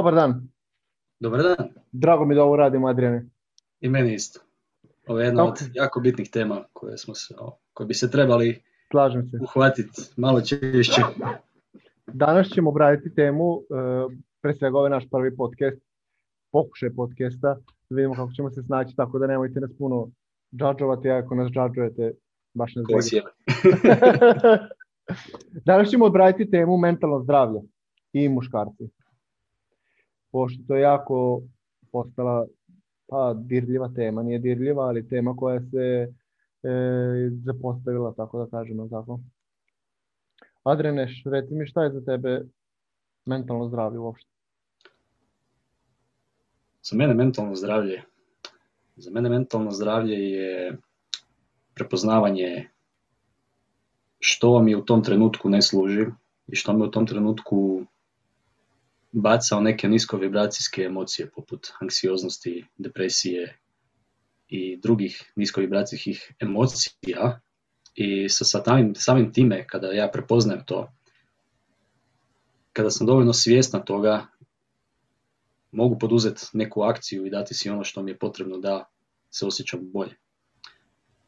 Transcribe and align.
Dobar 0.00 0.14
dan. 0.14 0.48
Dobar 1.20 1.42
dan. 1.42 1.68
Drago 1.92 2.24
mi 2.24 2.34
da 2.34 2.42
ovo 2.42 2.56
radimo, 2.56 2.88
Adriane. 2.88 3.26
I 3.80 3.88
meni 3.88 4.14
isto. 4.14 4.40
Ovo 5.06 5.20
je 5.20 5.26
jedna 5.26 5.44
od 5.44 5.58
jako 5.74 6.00
bitnih 6.00 6.30
tema 6.30 6.64
koje, 6.72 6.98
smo 6.98 7.14
se, 7.14 7.34
koje 7.72 7.86
bi 7.86 7.94
se 7.94 8.10
trebali 8.10 8.62
Slažem 8.90 9.28
se. 9.28 9.38
uhvatiti 9.42 10.02
malo 10.16 10.40
češće. 10.40 11.02
Danas 12.06 12.48
ćemo 12.48 12.70
obraditi 12.70 13.14
temu, 13.14 13.60
e, 13.60 13.64
pre 14.42 14.54
svega 14.54 14.78
ovaj 14.78 14.90
naš 14.90 15.04
prvi 15.10 15.36
podcast, 15.36 15.78
pokušaj 16.52 16.94
podcasta, 16.94 17.56
da 17.90 17.96
vidimo 17.96 18.14
kako 18.14 18.32
ćemo 18.32 18.50
se 18.50 18.62
snaći, 18.62 18.96
tako 18.96 19.18
da 19.18 19.26
nemojte 19.26 19.60
nas 19.60 19.70
puno 19.78 20.10
džadžovati, 20.56 21.10
ako 21.10 21.34
nas 21.34 21.50
džadžujete, 21.50 22.12
baš 22.54 22.74
nas 22.74 22.86
Danas 25.66 25.90
ćemo 25.90 26.06
obraditi 26.06 26.50
temu 26.50 26.76
mentalno 26.76 27.22
zdravlje 27.22 27.60
i 28.12 28.28
muškarci. 28.28 28.99
Pošto 30.30 30.62
to 30.68 30.74
je 30.74 30.82
jako 30.82 31.42
postala 31.92 32.46
pa 33.06 33.34
dirljiva 33.34 33.88
tema, 33.94 34.22
nije 34.22 34.38
dirljiva, 34.38 34.82
ali 34.82 35.08
tema 35.08 35.36
koja 35.36 35.60
se 35.60 36.12
e, 36.62 36.70
zapostavila, 37.44 38.14
tako 38.16 38.38
da 38.38 38.50
kažemo 38.50 38.88
tako. 38.88 39.20
Adreneš, 40.62 41.22
reci 41.24 41.54
mi 41.54 41.66
šta 41.66 41.84
je 41.84 41.90
za 41.90 42.04
tebe 42.04 42.42
mentalno 43.26 43.68
zdravlje 43.68 43.98
uopšte? 43.98 44.30
Za 46.82 46.96
mene 46.96 47.14
mentalno 47.14 47.56
zdravlje, 47.56 48.02
za 48.96 49.10
mene 49.10 49.28
mentalno 49.28 49.70
zdravlje 49.70 50.14
je 50.14 50.76
prepoznavanje 51.74 52.68
što 54.18 54.52
vam 54.52 54.68
je 54.68 54.76
u 54.76 54.84
tom 54.84 55.04
trenutku 55.04 55.48
ne 55.48 55.62
služi 55.62 56.06
i 56.46 56.56
što 56.56 56.72
mi 56.72 56.84
u 56.84 56.90
tom 56.90 57.06
trenutku 57.06 57.82
bacao 59.12 59.60
neke 59.60 59.88
niskovibracijske 59.88 60.82
emocije 60.82 61.30
poput 61.30 61.68
anksioznosti, 61.80 62.64
depresije 62.78 63.58
i 64.48 64.76
drugih 64.76 65.32
niskovibracijskih 65.36 66.32
emocija 66.40 67.40
i 67.94 68.28
sa 68.28 68.44
samim, 68.44 68.94
samim 68.94 69.32
time 69.32 69.66
kada 69.66 69.92
ja 69.92 70.10
prepoznajem 70.12 70.64
to, 70.66 70.92
kada 72.72 72.90
sam 72.90 73.06
dovoljno 73.06 73.32
svjesna 73.32 73.84
toga, 73.84 74.26
mogu 75.72 75.98
poduzeti 75.98 76.42
neku 76.52 76.82
akciju 76.82 77.26
i 77.26 77.30
dati 77.30 77.54
si 77.54 77.70
ono 77.70 77.84
što 77.84 78.02
mi 78.02 78.10
je 78.10 78.18
potrebno 78.18 78.58
da 78.58 78.84
se 79.30 79.46
osjećam 79.46 79.90
bolje. 79.92 80.16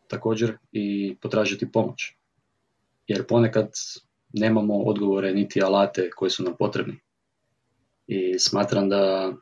Također 0.08 0.56
i 0.72 1.16
potražiti 1.20 1.72
pomoć. 1.72 2.14
Jer 3.06 3.26
ponekad 3.26 3.70
nemamo 4.32 4.74
odgovore 4.74 5.32
niti 5.34 5.62
alate 5.62 6.10
koji 6.10 6.30
su 6.30 6.42
nam 6.42 6.54
potrebni 6.58 7.00
i 8.12 8.38
smatram 8.38 8.88
da 8.88 9.32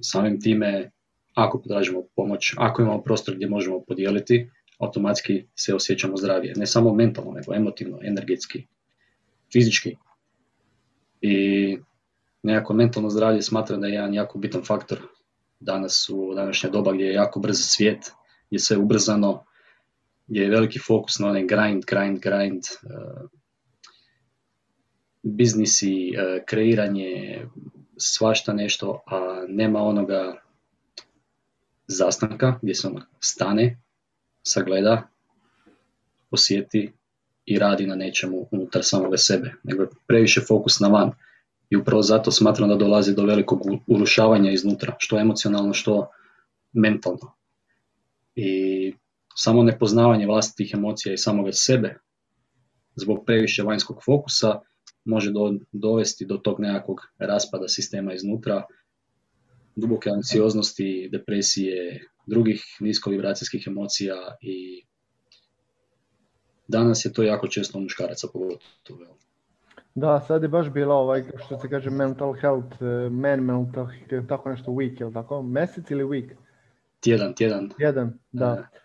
samim 0.00 0.40
time 0.40 0.90
ako 1.34 1.60
potražimo 1.62 2.02
pomoć, 2.16 2.54
ako 2.56 2.82
imamo 2.82 3.02
prostor 3.02 3.34
gdje 3.34 3.48
možemo 3.48 3.84
podijeliti, 3.88 4.50
automatski 4.78 5.44
se 5.54 5.74
osjećamo 5.74 6.16
zdravije. 6.16 6.54
Ne 6.56 6.66
samo 6.66 6.94
mentalno, 6.94 7.32
nego 7.32 7.54
emotivno, 7.54 7.98
energetski, 8.02 8.66
fizički. 9.52 9.96
I 11.20 11.78
nekako 12.42 12.74
mentalno 12.74 13.10
zdravlje 13.10 13.42
smatram 13.42 13.80
da 13.80 13.86
je 13.86 13.94
jedan 13.94 14.14
jako 14.14 14.38
bitan 14.38 14.62
faktor 14.64 14.98
danas 15.60 16.10
u 16.12 16.34
današnje 16.34 16.70
doba 16.70 16.92
gdje 16.92 17.04
je 17.04 17.12
jako 17.12 17.40
brz 17.40 17.56
svijet, 17.58 18.12
gdje 18.46 18.56
je 18.56 18.60
sve 18.60 18.76
ubrzano, 18.76 19.44
gdje 20.26 20.40
je 20.40 20.50
veliki 20.50 20.78
fokus 20.78 21.18
na 21.18 21.28
onaj 21.28 21.46
grind, 21.46 21.84
grind, 21.84 22.18
grind, 22.20 22.62
uh, 22.82 23.37
biznisi, 25.22 26.14
e, 26.16 26.44
kreiranje, 26.46 27.40
svašta 27.96 28.52
nešto, 28.52 29.02
a 29.06 29.44
nema 29.48 29.82
onoga 29.82 30.34
zastanka 31.86 32.58
gdje 32.62 32.74
se 32.74 32.86
ono 32.86 33.00
stane, 33.20 33.78
sagleda, 34.42 35.08
osjeti 36.30 36.92
i 37.46 37.58
radi 37.58 37.86
na 37.86 37.94
nečemu 37.94 38.48
unutar 38.50 38.84
samoga 38.84 39.16
sebe, 39.16 39.52
nego 39.64 39.82
je 39.82 39.88
previše 40.06 40.40
fokus 40.40 40.80
na 40.80 40.88
van. 40.88 41.12
I 41.70 41.76
upravo 41.76 42.02
zato 42.02 42.30
smatram 42.30 42.68
da 42.68 42.74
dolazi 42.74 43.14
do 43.14 43.24
velikog 43.24 43.60
urušavanja 43.86 44.50
iznutra, 44.50 44.96
što 44.98 45.18
emocionalno, 45.18 45.74
što 45.74 46.08
mentalno. 46.72 47.32
I 48.34 48.94
samo 49.34 49.62
nepoznavanje 49.62 50.26
vlastitih 50.26 50.70
emocija 50.74 51.12
i 51.12 51.18
samoga 51.18 51.52
sebe 51.52 51.98
zbog 52.96 53.24
previše 53.26 53.62
vanjskog 53.62 54.00
fokusa 54.04 54.60
može 55.08 55.30
do, 55.32 55.54
dovesti 55.72 56.26
do 56.26 56.36
tog 56.36 56.60
nekakvog 56.60 57.00
raspada 57.18 57.68
sistema 57.68 58.12
iznutra, 58.12 58.62
duboke 59.76 60.10
anksioznosti, 60.10 61.08
depresije, 61.12 62.00
drugih 62.26 62.62
niskovibracijskih 62.80 63.64
emocija 63.66 64.14
i 64.40 64.84
danas 66.68 67.04
je 67.04 67.12
to 67.12 67.22
jako 67.22 67.48
često 67.48 67.80
muškaraca 67.80 68.28
pogotovo. 68.32 69.18
Da, 69.94 70.20
sad 70.20 70.42
je 70.42 70.48
baš 70.48 70.70
bila 70.70 70.94
ovaj, 70.94 71.24
što 71.46 71.58
se 71.58 71.68
kaže, 71.68 71.90
mental 71.90 72.32
health, 72.32 72.82
eh, 72.82 73.10
man 73.10 73.40
mental, 73.40 73.86
tako 74.28 74.50
nešto 74.50 74.70
week, 74.70 75.00
ili 75.00 75.12
tako? 75.12 75.42
Mesec 75.42 75.90
ili 75.90 76.04
week? 76.04 76.30
Tjedan, 77.00 77.34
tjedan. 77.34 77.70
Tjedan, 77.78 78.18
da. 78.32 78.68
E, 78.74 78.78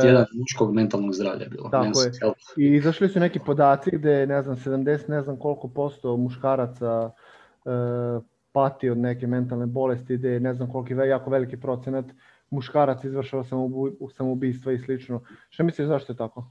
Tjedan 0.00 0.26
muškog 0.34 0.74
mentalnog 0.74 1.14
zdravlja 1.14 1.46
bilo. 1.48 1.68
Tako 1.68 2.00
je. 2.00 2.12
I 2.56 2.76
izašli 2.76 3.08
su 3.08 3.20
neki 3.20 3.38
podaci 3.38 3.90
gde 3.92 4.26
ne 4.26 4.42
znam 4.42 4.56
70 4.56 5.08
ne 5.08 5.22
znam 5.22 5.38
koliko 5.38 5.68
posto 5.68 6.16
muškaraca 6.16 7.10
e, 7.64 7.70
pati 8.52 8.90
od 8.90 8.98
neke 8.98 9.26
mentalne 9.26 9.66
bolesti, 9.66 10.16
gde 10.16 10.40
ne 10.40 10.54
znam 10.54 10.72
koliki 10.72 10.94
jako 10.94 11.30
veliki 11.30 11.60
procenat 11.60 12.04
muškaraca 12.50 13.08
izvršava 13.08 13.44
samoubistva 14.16 14.72
i 14.72 14.78
slično. 14.78 15.22
Šta 15.48 15.62
misliš 15.62 15.88
zašto 15.88 16.12
je 16.12 16.16
tako? 16.16 16.50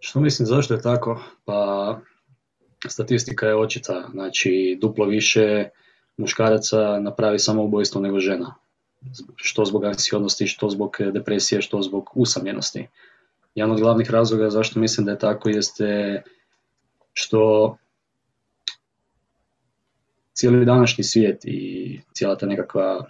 Što 0.00 0.20
mislim 0.20 0.46
zašto 0.46 0.74
je 0.74 0.82
tako? 0.82 1.20
Pa 1.44 1.98
statistika 2.88 3.46
je 3.46 3.56
očita, 3.56 4.08
znači 4.12 4.78
duplo 4.80 5.06
više 5.06 5.68
muškaraca 6.16 7.00
napravi 7.00 7.38
samoubojstvo 7.38 8.00
nego 8.00 8.20
žena 8.20 8.54
što 9.36 9.64
zbog 9.64 9.84
anksioznosti, 9.84 10.46
što 10.46 10.70
zbog 10.70 10.96
depresije, 11.12 11.62
što 11.62 11.82
zbog 11.82 12.10
usamljenosti. 12.14 12.86
Jedan 13.54 13.70
od 13.70 13.80
glavnih 13.80 14.10
razloga 14.10 14.50
zašto 14.50 14.80
mislim 14.80 15.06
da 15.06 15.12
je 15.12 15.18
tako 15.18 15.48
jeste 15.48 16.22
što 17.12 17.76
cijeli 20.32 20.64
današnji 20.64 21.04
svijet 21.04 21.44
i 21.44 22.00
cijela 22.12 22.36
ta 22.36 22.46
nekakva 22.46 23.06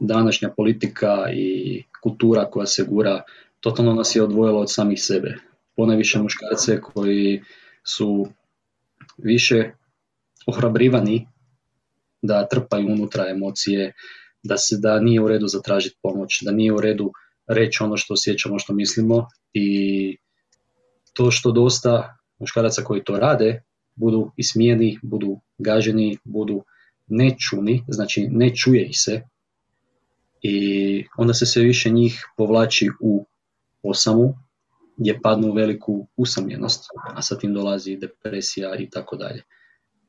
današnja 0.00 0.50
politika 0.56 1.30
i 1.32 1.82
kultura 2.02 2.50
koja 2.50 2.66
se 2.66 2.84
gura 2.88 3.22
totalno 3.60 3.94
nas 3.94 4.16
je 4.16 4.22
odvojila 4.22 4.60
od 4.60 4.72
samih 4.72 4.98
sebe. 5.02 5.34
Ponajviše 5.76 6.18
muškarce 6.18 6.80
koji 6.80 7.42
su 7.84 8.26
više 9.18 9.70
ohrabrivani 10.46 11.26
da 12.22 12.48
trpaju 12.48 12.86
unutra 12.86 13.28
emocije, 13.30 13.92
da 14.42 14.56
se 14.56 14.76
da 14.78 15.00
nije 15.00 15.20
u 15.20 15.28
redu 15.28 15.46
zatražiti 15.46 15.98
pomoć, 16.02 16.42
da 16.42 16.52
nije 16.52 16.72
u 16.72 16.80
redu 16.80 17.12
reći 17.46 17.82
ono 17.82 17.96
što 17.96 18.14
osjećamo, 18.14 18.58
što 18.58 18.74
mislimo 18.74 19.26
i 19.52 20.16
to 21.12 21.30
što 21.30 21.52
dosta 21.52 22.16
muškaraca 22.38 22.82
koji 22.82 23.04
to 23.04 23.18
rade 23.18 23.62
budu 23.94 24.32
ismijeni, 24.36 24.98
budu 25.02 25.40
gaženi, 25.58 26.18
budu 26.24 26.64
nečuni, 27.06 27.84
znači 27.88 28.28
ne 28.30 28.54
čuje 28.56 28.84
ih 28.84 28.96
se 28.98 29.22
i 30.42 31.04
onda 31.16 31.34
se 31.34 31.46
sve 31.46 31.62
više 31.62 31.90
njih 31.90 32.24
povlači 32.36 32.88
u 33.00 33.26
osamu 33.82 34.34
gdje 34.96 35.20
padnu 35.22 35.48
u 35.48 35.52
veliku 35.52 36.08
usamljenost, 36.16 36.84
a 37.14 37.22
sa 37.22 37.38
tim 37.38 37.54
dolazi 37.54 37.96
depresija 37.96 38.76
i 38.76 38.90
tako 38.90 39.16
dalje. 39.16 39.42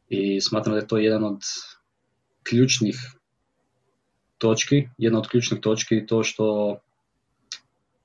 I 0.07 0.41
smatram 0.41 0.73
da 0.73 0.79
je 0.81 0.87
to 0.87 0.97
jedan 0.97 1.23
od 1.23 1.39
ključnih 2.43 2.95
točki, 4.37 4.87
jedna 4.97 5.19
od 5.19 5.27
ključnih 5.27 5.61
točki 5.61 5.95
je 5.95 6.07
to 6.07 6.23
što 6.23 6.77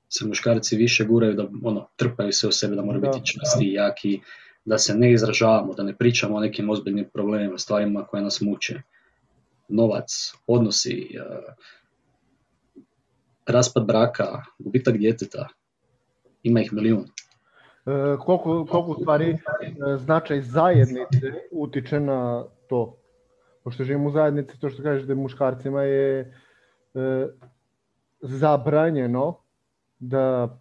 se 0.09 0.25
muškarci 0.25 0.75
više 0.75 1.05
guraju 1.05 1.33
da 1.33 1.47
ono, 1.63 1.87
trpaju 1.95 2.31
se 2.33 2.47
u 2.47 2.51
sebe, 2.51 2.75
da 2.75 2.81
moraju 2.81 3.01
biti 3.01 3.25
časti 3.25 3.65
i 3.65 3.73
jaki, 3.73 4.19
da 4.65 4.77
se 4.77 4.95
ne 4.95 5.11
izražavamo, 5.13 5.73
da 5.73 5.83
ne 5.83 5.95
pričamo 5.95 6.35
o 6.35 6.39
nekim 6.39 6.69
ozbiljnim 6.69 7.09
problemima, 7.13 7.57
stvarima 7.57 8.05
koje 8.05 8.23
nas 8.23 8.41
muče. 8.41 8.81
Novac, 9.67 10.33
odnosi, 10.47 11.09
uh, 11.19 11.53
raspad 13.45 13.85
braka, 13.85 14.41
gubitak 14.59 14.97
djeteta, 14.97 15.47
ima 16.43 16.61
ih 16.61 16.73
milijun. 16.73 17.05
E, 17.85 18.17
koliko, 18.19 18.65
koliko 18.65 18.97
stvari 19.01 19.29
e, 19.29 19.37
značaj 19.97 20.41
zajednice 20.41 21.33
utiče 21.51 21.99
na 21.99 22.43
to? 22.69 22.97
Pošto 23.65 23.83
živimo 23.83 24.07
u 24.07 24.11
zajednici, 24.11 24.59
to 24.59 24.69
što 24.69 24.83
kažeš 24.83 25.07
da 25.07 25.15
muškarcima 25.15 25.81
je 25.81 26.19
e, 26.19 27.27
zabranjeno 28.21 29.39
da 29.99 30.57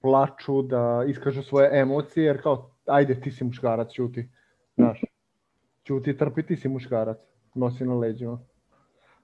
plaču, 0.00 0.62
da 0.62 1.04
iskažu 1.08 1.42
svoje 1.42 1.80
emocije, 1.80 2.24
jer 2.24 2.42
kao, 2.42 2.74
ajde, 2.86 3.20
ti 3.20 3.30
si 3.30 3.44
muškarac, 3.44 3.92
čuti, 3.92 4.28
znaš. 4.76 5.00
čuti 5.82 6.16
trpi 6.16 6.42
ti 6.42 6.56
si 6.56 6.68
muškarac, 6.68 7.18
nosi 7.54 7.84
na 7.84 7.94
leđima. 7.94 8.40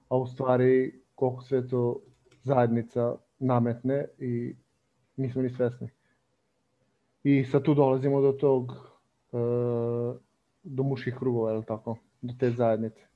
A 0.09 0.17
u 0.17 0.27
stvari 0.27 1.01
koliko 1.15 1.41
sve 1.41 1.67
to 1.67 2.01
zajednica 2.43 3.15
nametne 3.39 4.05
i 4.17 4.55
nismo 5.17 5.41
ni 5.41 5.49
svesni. 5.49 5.89
I 7.23 7.45
sad 7.45 7.63
tu 7.63 7.73
dolazimo 7.73 8.21
do 8.21 8.31
tog, 8.31 8.71
e, 9.33 9.37
do 10.63 10.83
muških 10.83 11.15
krugova, 11.15 11.51
je 11.51 11.65
tako? 11.65 11.97
Do 12.21 12.33
te 12.39 12.51
zajednice. 12.51 13.09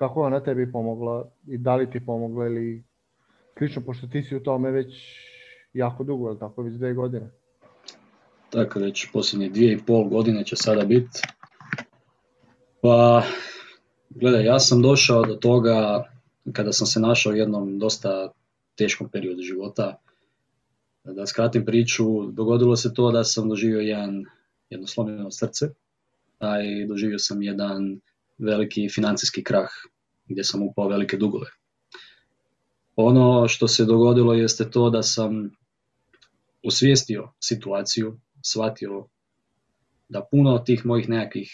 Kako 0.00 0.22
ona 0.22 0.40
tebi 0.40 0.72
pomogla 0.72 1.28
i 1.46 1.58
da 1.58 1.76
li 1.76 1.90
ti 1.90 2.00
pomogla 2.06 2.46
ili 2.46 2.84
slično, 3.58 3.82
pošto 3.86 4.06
ti 4.06 4.22
si 4.22 4.36
u 4.36 4.42
tome 4.42 4.70
već 4.70 4.94
jako 5.72 6.04
dugo, 6.04 6.30
je 6.30 6.38
tako? 6.38 6.62
Već 6.62 6.74
dve 6.74 6.94
godine. 6.94 7.30
Tako, 8.50 8.78
već 8.78 9.12
posljednje 9.12 9.48
dvije 9.48 9.72
i 9.72 9.78
pol 9.86 10.08
godine 10.08 10.44
će 10.44 10.56
sada 10.56 10.84
biti. 10.84 11.20
Pa, 12.80 13.22
gledaj, 14.10 14.44
ja 14.44 14.58
sam 14.58 14.82
došao 14.82 15.24
do 15.24 15.34
toga 15.34 16.04
kada 16.52 16.72
sam 16.72 16.86
se 16.86 17.00
našao 17.00 17.32
u 17.32 17.36
jednom 17.36 17.78
dosta 17.78 18.32
teškom 18.74 19.08
periodu 19.08 19.42
života. 19.42 19.96
Da 21.04 21.26
skratim 21.26 21.64
priču, 21.64 22.26
dogodilo 22.32 22.76
se 22.76 22.94
to 22.94 23.10
da 23.12 23.24
sam 23.24 23.48
doživio 23.48 23.80
jedan, 23.80 24.24
jedno 24.70 24.86
slomljeno 24.86 25.30
srce, 25.30 25.68
a 26.38 26.62
i 26.62 26.86
doživio 26.86 27.18
sam 27.18 27.42
jedan 27.42 28.00
veliki 28.40 28.88
financijski 28.88 29.44
krah 29.44 29.68
gdje 30.28 30.44
sam 30.44 30.62
upao 30.62 30.88
velike 30.88 31.16
dugove. 31.16 31.46
Ono 32.96 33.48
što 33.48 33.68
se 33.68 33.84
dogodilo 33.84 34.34
jeste 34.34 34.70
to 34.70 34.90
da 34.90 35.02
sam 35.02 35.50
usvijestio 36.62 37.32
situaciju, 37.40 38.20
shvatio 38.44 39.06
da 40.08 40.24
puno 40.30 40.54
od 40.54 40.66
tih 40.66 40.86
mojih 40.86 41.08
nekakvih 41.08 41.50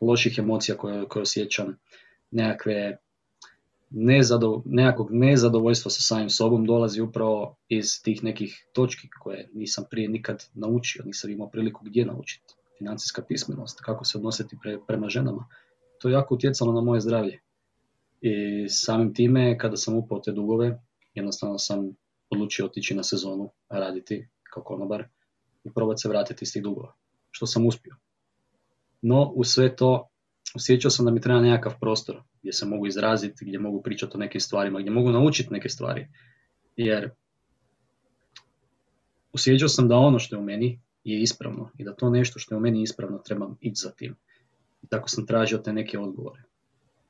loših 0.00 0.38
emocija 0.38 0.76
koje, 0.76 1.08
koje 1.08 1.22
osjećam, 1.22 1.78
nekakve 2.30 2.96
nezado, 3.90 4.62
nekakvog 4.66 5.08
nezadovoljstva 5.12 5.90
sa 5.90 6.02
samim 6.02 6.30
sobom 6.30 6.66
dolazi 6.66 7.00
upravo 7.00 7.56
iz 7.68 8.02
tih 8.02 8.24
nekih 8.24 8.66
točki 8.72 9.08
koje 9.20 9.48
nisam 9.54 9.84
prije 9.90 10.08
nikad 10.08 10.44
naučio, 10.54 11.04
nisam 11.04 11.30
imao 11.30 11.50
priliku 11.50 11.84
gdje 11.84 12.06
naučiti. 12.06 12.54
Financijska 12.80 13.22
pismenost, 13.28 13.80
kako 13.80 14.04
se 14.04 14.18
odnositi 14.18 14.56
prema 14.86 15.08
ženama. 15.08 15.48
To 15.98 16.08
je 16.08 16.12
jako 16.12 16.34
utjecalo 16.34 16.72
na 16.72 16.80
moje 16.80 17.00
zdravlje. 17.00 17.40
I 18.20 18.68
samim 18.68 19.14
time, 19.14 19.58
kada 19.58 19.76
sam 19.76 19.96
upao 19.96 20.20
te 20.20 20.32
dugove, 20.32 20.80
jednostavno 21.14 21.58
sam 21.58 21.90
odlučio 22.30 22.66
otići 22.66 22.94
na 22.94 23.02
sezonu, 23.02 23.50
raditi 23.68 24.28
kao 24.42 24.62
konobar 24.62 25.04
i 25.64 25.72
probati 25.74 26.00
se 26.00 26.08
vratiti 26.08 26.44
iz 26.44 26.52
tih 26.52 26.62
dugova. 26.62 26.94
Što 27.30 27.46
sam 27.46 27.66
uspio. 27.66 27.96
No, 29.02 29.32
u 29.34 29.44
sve 29.44 29.76
to 29.76 30.08
osjećao 30.54 30.90
sam 30.90 31.04
da 31.04 31.10
mi 31.10 31.20
treba 31.20 31.40
nekakav 31.40 31.80
prostor 31.80 32.22
gdje 32.40 32.52
se 32.52 32.66
mogu 32.66 32.86
izraziti, 32.86 33.44
gdje 33.44 33.58
mogu 33.58 33.82
pričati 33.82 34.16
o 34.16 34.20
nekim 34.20 34.40
stvarima, 34.40 34.80
gdje 34.80 34.90
mogu 34.90 35.10
naučiti 35.10 35.52
neke 35.52 35.68
stvari. 35.68 36.08
Jer 36.76 37.10
osjećao 39.32 39.68
sam 39.68 39.88
da 39.88 39.96
ono 39.96 40.18
što 40.18 40.36
je 40.36 40.40
u 40.40 40.44
meni 40.44 40.80
je 41.04 41.22
ispravno 41.22 41.70
i 41.78 41.84
da 41.84 41.94
to 41.94 42.10
nešto 42.10 42.38
što 42.38 42.54
je 42.54 42.56
u 42.56 42.60
meni 42.60 42.82
ispravno 42.82 43.18
trebam 43.18 43.56
ići 43.60 43.80
za 43.82 43.90
tim. 43.90 44.16
I 44.82 44.86
tako 44.86 45.08
sam 45.08 45.26
tražio 45.26 45.58
te 45.58 45.72
neke 45.72 45.98
odgovore. 45.98 46.42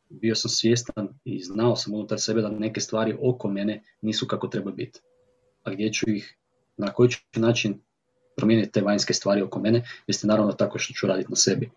Bio 0.09 0.35
sam 0.35 0.49
svjestan 0.49 1.09
i 1.25 1.43
znao 1.43 1.77
sam 1.77 1.95
unutar 1.95 2.21
sebe 2.21 2.41
da 2.41 2.51
neke 2.51 2.81
stvari 2.81 3.17
oko 3.21 3.49
mene 3.49 3.83
nisu 4.03 4.27
kako 4.27 4.49
treba 4.49 4.71
biti. 4.71 5.01
A 5.63 5.71
gdje 5.71 5.93
ću 5.93 6.11
ih, 6.11 6.37
na 6.77 6.93
koji 6.93 7.11
ću 7.11 7.19
način 7.37 7.81
promijeniti 8.37 8.73
te 8.73 8.81
vanjske 8.81 9.15
stvari 9.15 9.43
oko 9.43 9.61
mene, 9.61 9.85
jeste 10.07 10.27
naravno 10.27 10.53
tako 10.53 10.79
što 10.79 10.95
ću 10.95 11.07
raditi 11.07 11.31
na 11.31 11.37
sebi. 11.37 11.71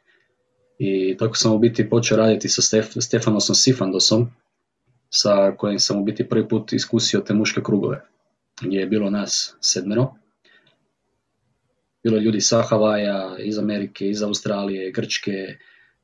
I 0.78 1.18
tako 1.18 1.38
sam 1.38 1.54
u 1.54 1.60
biti 1.60 1.90
počeo 1.90 2.18
raditi 2.18 2.50
sa 2.50 2.62
Stef, 2.62 2.86
Stefanosom 3.02 3.56
Sifandosom, 3.56 4.28
sa 5.10 5.56
kojim 5.58 5.80
sam 5.80 6.02
u 6.02 6.04
biti 6.04 6.30
prvi 6.30 6.48
put 6.48 6.74
iskusio 6.74 7.20
te 7.20 7.34
muške 7.34 7.62
krugove, 7.64 8.02
gdje 8.62 8.78
je 8.78 8.88
bilo 8.88 9.10
nas 9.10 9.56
sedmero. 9.62 10.14
Bilo 12.04 12.18
ljudi 12.18 12.42
sa 12.42 12.62
Havaja, 12.62 13.38
iz 13.40 13.58
Amerike, 13.60 14.10
iz 14.10 14.22
Australije, 14.22 14.92
Grčke, 14.92 15.58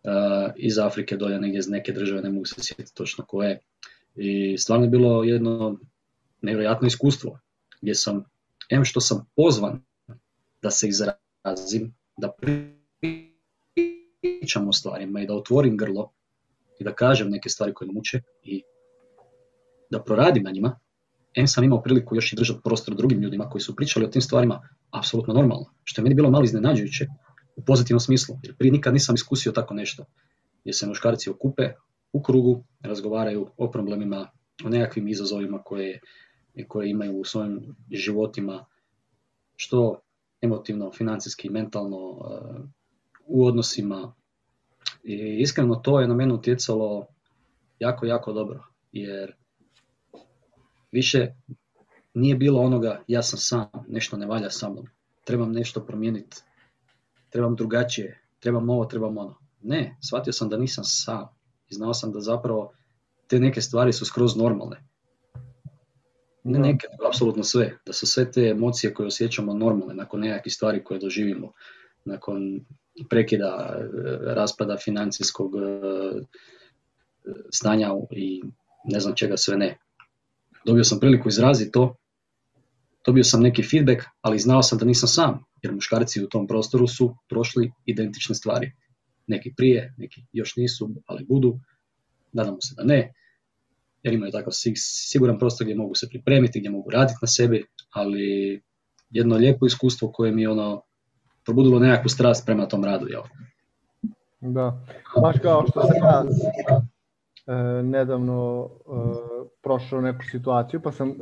uh, 0.03 0.51
iz 0.55 0.77
Afrike, 0.79 1.17
dolje 1.17 1.39
negdje 1.39 1.59
iz 1.59 1.69
neke 1.69 1.91
države, 1.91 2.21
ne 2.21 2.29
mogu 2.29 2.45
se 2.45 2.55
sjetiti 2.57 2.95
točno 2.95 3.25
koje. 3.25 3.59
I 4.15 4.57
stvarno 4.57 4.85
je 4.85 4.89
bilo 4.89 5.23
jedno 5.23 5.79
nevjerojatno 6.41 6.87
iskustvo, 6.87 7.39
gdje 7.81 7.95
sam, 7.95 8.23
em 8.69 8.85
što 8.85 9.01
sam 9.01 9.25
pozvan 9.35 9.81
da 10.61 10.71
se 10.71 10.87
izrazim, 10.87 11.95
da 12.17 12.31
pričam 14.41 14.67
o 14.67 14.73
stvarima 14.73 15.21
i 15.21 15.27
da 15.27 15.33
otvorim 15.33 15.77
grlo 15.77 16.11
i 16.79 16.83
da 16.83 16.93
kažem 16.93 17.29
neke 17.29 17.49
stvari 17.49 17.73
koje 17.73 17.87
me 17.87 17.93
muče 17.93 18.21
i 18.43 18.63
da 19.89 20.03
proradim 20.03 20.43
na 20.43 20.51
njima, 20.51 20.79
em 21.33 21.47
sam 21.47 21.63
imao 21.63 21.81
priliku 21.81 22.15
još 22.15 22.33
i 22.33 22.35
držati 22.35 22.59
prostor 22.63 22.95
drugim 22.95 23.21
ljudima 23.21 23.49
koji 23.49 23.61
su 23.61 23.75
pričali 23.75 24.05
o 24.05 24.09
tim 24.09 24.21
stvarima 24.21 24.69
apsolutno 24.91 25.33
normalno, 25.33 25.65
što 25.83 26.01
je 26.01 26.03
meni 26.03 26.15
bilo 26.15 26.31
malo 26.31 26.43
iznenađujuće 26.43 27.07
u 27.55 27.65
pozitivnom 27.65 27.99
smislu, 27.99 28.35
jer 28.43 28.55
prije 28.55 28.71
nikad 28.71 28.93
nisam 28.93 29.15
iskusio 29.15 29.51
tako 29.51 29.73
nešto, 29.73 30.05
gdje 30.61 30.73
se 30.73 30.87
muškarci 30.87 31.29
okupe 31.29 31.69
u 32.13 32.21
krugu, 32.21 32.63
razgovaraju 32.81 33.47
o 33.57 33.71
problemima, 33.71 34.27
o 34.65 34.69
nekakvim 34.69 35.07
izazovima 35.07 35.63
koje, 35.63 35.99
koje 36.67 36.89
imaju 36.89 37.19
u 37.19 37.25
svojim 37.25 37.75
životima, 37.91 38.65
što 39.55 40.01
emotivno, 40.41 40.91
financijski, 40.91 41.49
mentalno, 41.49 42.17
eh, 42.31 42.61
u 43.25 43.45
odnosima. 43.45 44.13
I 45.03 45.37
iskreno 45.39 45.75
to 45.75 45.99
je 45.99 46.07
na 46.07 46.15
mene 46.15 46.33
utjecalo 46.33 47.07
jako, 47.79 48.05
jako 48.05 48.33
dobro, 48.33 48.63
jer 48.91 49.35
više 50.91 51.27
nije 52.13 52.35
bilo 52.35 52.61
onoga 52.61 53.03
ja 53.07 53.23
sam 53.23 53.39
sam, 53.39 53.67
nešto 53.87 54.17
ne 54.17 54.25
valja 54.25 54.49
sa 54.49 54.69
mnom, 54.69 54.87
trebam 55.23 55.51
nešto 55.51 55.85
promijeniti, 55.85 56.37
trebam 57.29 57.55
drugačije, 57.55 58.21
trebam 58.39 58.69
ovo, 58.69 58.85
trebam 58.85 59.17
ono. 59.17 59.35
Ne, 59.61 59.97
shvatio 60.07 60.33
sam 60.33 60.49
da 60.49 60.57
nisam 60.57 60.83
sam 60.83 61.27
i 61.69 61.73
znao 61.75 61.93
sam 61.93 62.11
da 62.11 62.19
zapravo 62.19 62.71
te 63.27 63.39
neke 63.39 63.61
stvari 63.61 63.93
su 63.93 64.05
skroz 64.05 64.35
normalne. 64.37 64.83
Ne 66.43 66.59
neke, 66.59 66.87
apsolutno 67.09 67.43
sve. 67.43 67.77
Da 67.85 67.93
su 67.93 68.07
sve 68.07 68.31
te 68.31 68.41
emocije 68.41 68.93
koje 68.93 69.07
osjećamo 69.07 69.53
normalne 69.53 69.93
nakon 69.93 70.19
nekakvih 70.19 70.53
stvari 70.53 70.83
koje 70.83 70.99
doživimo, 70.99 71.51
nakon 72.05 72.65
prekida, 73.09 73.77
e, 73.79 73.87
raspada 74.33 74.77
financijskog 74.77 75.55
e, 75.55 75.59
stanja 77.53 77.91
i 78.11 78.43
ne 78.85 78.99
znam 78.99 79.15
čega 79.15 79.37
sve 79.37 79.57
ne. 79.57 79.77
Dobio 80.65 80.83
sam 80.83 80.99
priliku 80.99 81.29
izraziti 81.29 81.71
to, 81.71 81.95
dobio 83.09 83.23
sam 83.23 83.41
neki 83.41 83.63
feedback, 83.63 84.03
ali 84.21 84.39
znao 84.39 84.63
sam 84.63 84.77
da 84.77 84.85
nisam 84.85 85.09
sam, 85.09 85.39
jer 85.61 85.73
muškarci 85.73 86.23
u 86.23 86.27
tom 86.27 86.47
prostoru 86.47 86.87
su 86.87 87.15
prošli 87.29 87.71
identične 87.85 88.35
stvari. 88.35 88.71
Neki 89.27 89.53
prije, 89.57 89.93
neki 89.97 90.21
još 90.33 90.55
nisu, 90.55 90.89
ali 91.05 91.25
budu. 91.25 91.59
Nadamo 92.31 92.61
se 92.61 92.75
da 92.77 92.83
ne, 92.83 93.13
jer 94.03 94.13
imaju 94.13 94.31
takav 94.31 94.53
siguran 94.75 95.39
prostor 95.39 95.65
gdje 95.65 95.75
mogu 95.75 95.95
se 95.95 96.09
pripremiti, 96.09 96.59
gdje 96.59 96.69
mogu 96.69 96.89
raditi 96.89 97.17
na 97.21 97.27
sebi, 97.27 97.65
ali 97.89 98.61
jedno 99.09 99.35
lijepo 99.35 99.65
iskustvo 99.65 100.11
koje 100.11 100.31
mi 100.31 100.47
ono 100.47 100.81
probudilo 101.45 101.79
nekakvu 101.79 102.09
strast 102.09 102.45
prema 102.45 102.67
tom 102.67 102.83
radu. 102.83 103.07
Jel? 103.07 103.21
Da, 104.39 104.85
baš 105.21 105.35
kao 105.41 105.65
što 105.69 105.81
sam 105.81 105.95
ja 106.03 106.25
e, 107.47 107.83
nedavno 107.83 108.69
e, 108.85 109.38
prošao 109.61 110.01
neku 110.01 110.23
situaciju, 110.31 110.81
pa 110.81 110.91
sam 110.91 111.09
e, 111.09 111.13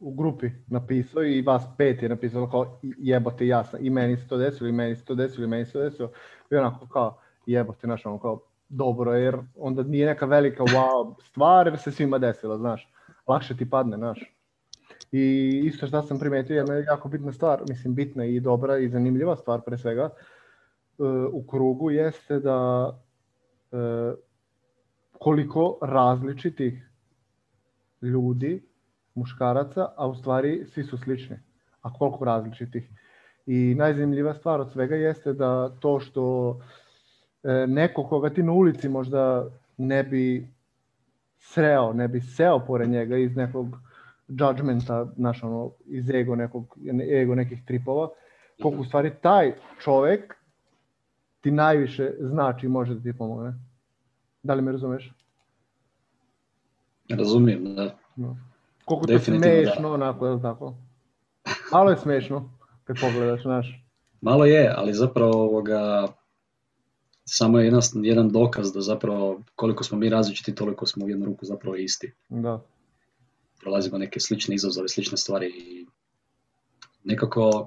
u 0.00 0.14
grupi 0.14 0.50
napisao 0.66 1.24
i 1.24 1.42
vas 1.42 1.64
pet 1.78 2.02
je 2.02 2.08
napisalo 2.08 2.50
kao 2.50 2.80
jebote 2.98 3.46
jasno, 3.46 3.78
i 3.82 3.90
meni 3.90 4.16
se 4.16 4.28
to 4.28 4.36
desilo, 4.36 4.68
i 4.68 4.72
meni 4.72 4.96
se 4.96 5.04
to 5.04 5.14
desilo, 5.14 5.44
i 5.44 5.48
meni 5.48 5.66
se 5.66 5.72
to 5.72 5.82
desilo, 5.82 6.10
i 6.50 6.56
onako 6.56 6.86
kao 6.86 7.18
jebote, 7.46 7.86
znaš, 7.86 8.06
ono 8.06 8.18
kao 8.18 8.40
dobro, 8.68 9.12
jer 9.12 9.38
onda 9.56 9.82
nije 9.82 10.06
neka 10.06 10.26
velika 10.26 10.62
wow 10.62 11.14
stvar, 11.22 11.66
jer 11.66 11.78
se 11.78 11.92
svima 11.92 12.18
desilo, 12.18 12.58
znaš, 12.58 12.92
lakše 13.26 13.56
ti 13.56 13.70
padne, 13.70 13.96
znaš. 13.96 14.32
I 15.12 15.48
isto 15.64 15.86
što 15.86 16.02
sam 16.02 16.18
primetio, 16.18 16.56
jedna 16.56 16.74
jako 16.74 17.08
bitna 17.08 17.32
stvar, 17.32 17.62
mislim 17.68 17.94
bitna 17.94 18.24
i 18.24 18.40
dobra 18.40 18.78
i 18.78 18.88
zanimljiva 18.88 19.36
stvar 19.36 19.60
pre 19.60 19.78
svega 19.78 20.02
e, 20.02 20.12
u 21.32 21.46
krugu 21.46 21.90
jeste 21.90 22.38
da 22.38 22.90
e, 23.72 23.76
koliko 25.18 25.78
različitih 25.82 26.85
ljudi, 28.02 28.62
muškaraca, 29.14 29.88
a 29.96 30.06
u 30.06 30.14
stvari 30.14 30.64
svi 30.66 30.84
su 30.84 30.98
slični. 30.98 31.36
A 31.82 31.92
koliko 31.92 32.24
različitih. 32.24 32.90
I 33.46 33.74
najzanimljiva 33.74 34.34
stvar 34.34 34.60
od 34.60 34.72
svega 34.72 34.96
jeste 34.96 35.32
da 35.32 35.68
to 35.80 36.00
što 36.00 36.58
e, 37.42 37.66
neko 37.66 38.04
koga 38.04 38.30
ti 38.30 38.42
na 38.42 38.52
ulici 38.52 38.88
možda 38.88 39.46
ne 39.76 40.02
bi 40.02 40.48
sreo, 41.38 41.92
ne 41.92 42.08
bi 42.08 42.20
seo 42.20 42.58
pored 42.66 42.88
njega 42.88 43.16
iz 43.16 43.36
nekog 43.36 43.76
judgmenta, 44.28 45.04
znaš, 45.16 45.42
ono, 45.42 45.70
iz 45.86 46.10
ego, 46.10 46.36
nekog, 46.36 46.78
ego 47.12 47.34
nekih 47.34 47.64
tripova, 47.66 48.08
koliko 48.62 48.82
u 48.82 48.84
stvari 48.84 49.12
taj 49.22 49.52
čovjek 49.80 50.34
ti 51.40 51.50
najviše 51.50 52.12
znači 52.20 52.66
i 52.66 52.68
može 52.68 52.94
da 52.94 53.00
ti 53.00 53.18
pomogne. 53.18 53.54
Da 54.42 54.54
li 54.54 54.62
me 54.62 54.72
razumeš? 54.72 55.12
Razumijem, 57.08 57.74
da. 57.74 57.98
No. 58.16 58.36
Koliko 58.84 59.06
to 59.06 59.18
smešno, 59.18 59.92
onako, 59.92 60.26
je 60.26 60.42
tako? 60.42 60.74
Malo 61.72 61.90
je 61.90 61.96
smešno 61.96 62.50
kad 62.84 62.96
pogledaš, 63.00 63.42
znaš. 63.42 63.84
Malo 64.20 64.44
je, 64.44 64.74
ali 64.76 64.94
zapravo 64.94 65.42
ovoga, 65.42 66.06
samo 67.24 67.58
je 67.58 67.64
jedan, 67.64 67.80
jedan 67.94 68.28
dokaz 68.30 68.72
da 68.72 68.80
zapravo 68.80 69.42
koliko 69.54 69.84
smo 69.84 69.98
mi 69.98 70.08
različiti, 70.08 70.54
toliko 70.54 70.86
smo 70.86 71.04
u 71.04 71.08
jednu 71.08 71.26
ruku 71.26 71.46
zapravo 71.46 71.76
isti. 71.76 72.12
Da. 72.28 72.62
Prolazimo 73.60 73.98
neke 73.98 74.20
slične 74.20 74.54
izazove, 74.54 74.88
slične 74.88 75.16
stvari 75.16 75.46
i 75.46 75.86
nekako 77.04 77.66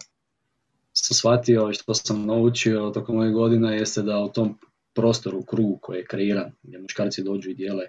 sam 0.93 1.15
shvatio 1.15 1.69
i 1.69 1.73
što 1.73 1.93
sam 1.93 2.25
naučio 2.25 2.91
tokom 2.93 3.17
ovih 3.17 3.33
godina 3.33 3.71
jeste 3.71 4.01
da 4.01 4.19
u 4.19 4.29
tom 4.29 4.57
prostoru, 4.93 5.43
krugu 5.43 5.77
koji 5.81 5.97
je 5.97 6.05
kreiran, 6.05 6.51
gdje 6.63 6.79
muškarci 6.79 7.23
dođu 7.23 7.49
i 7.49 7.53
dijele, 7.53 7.83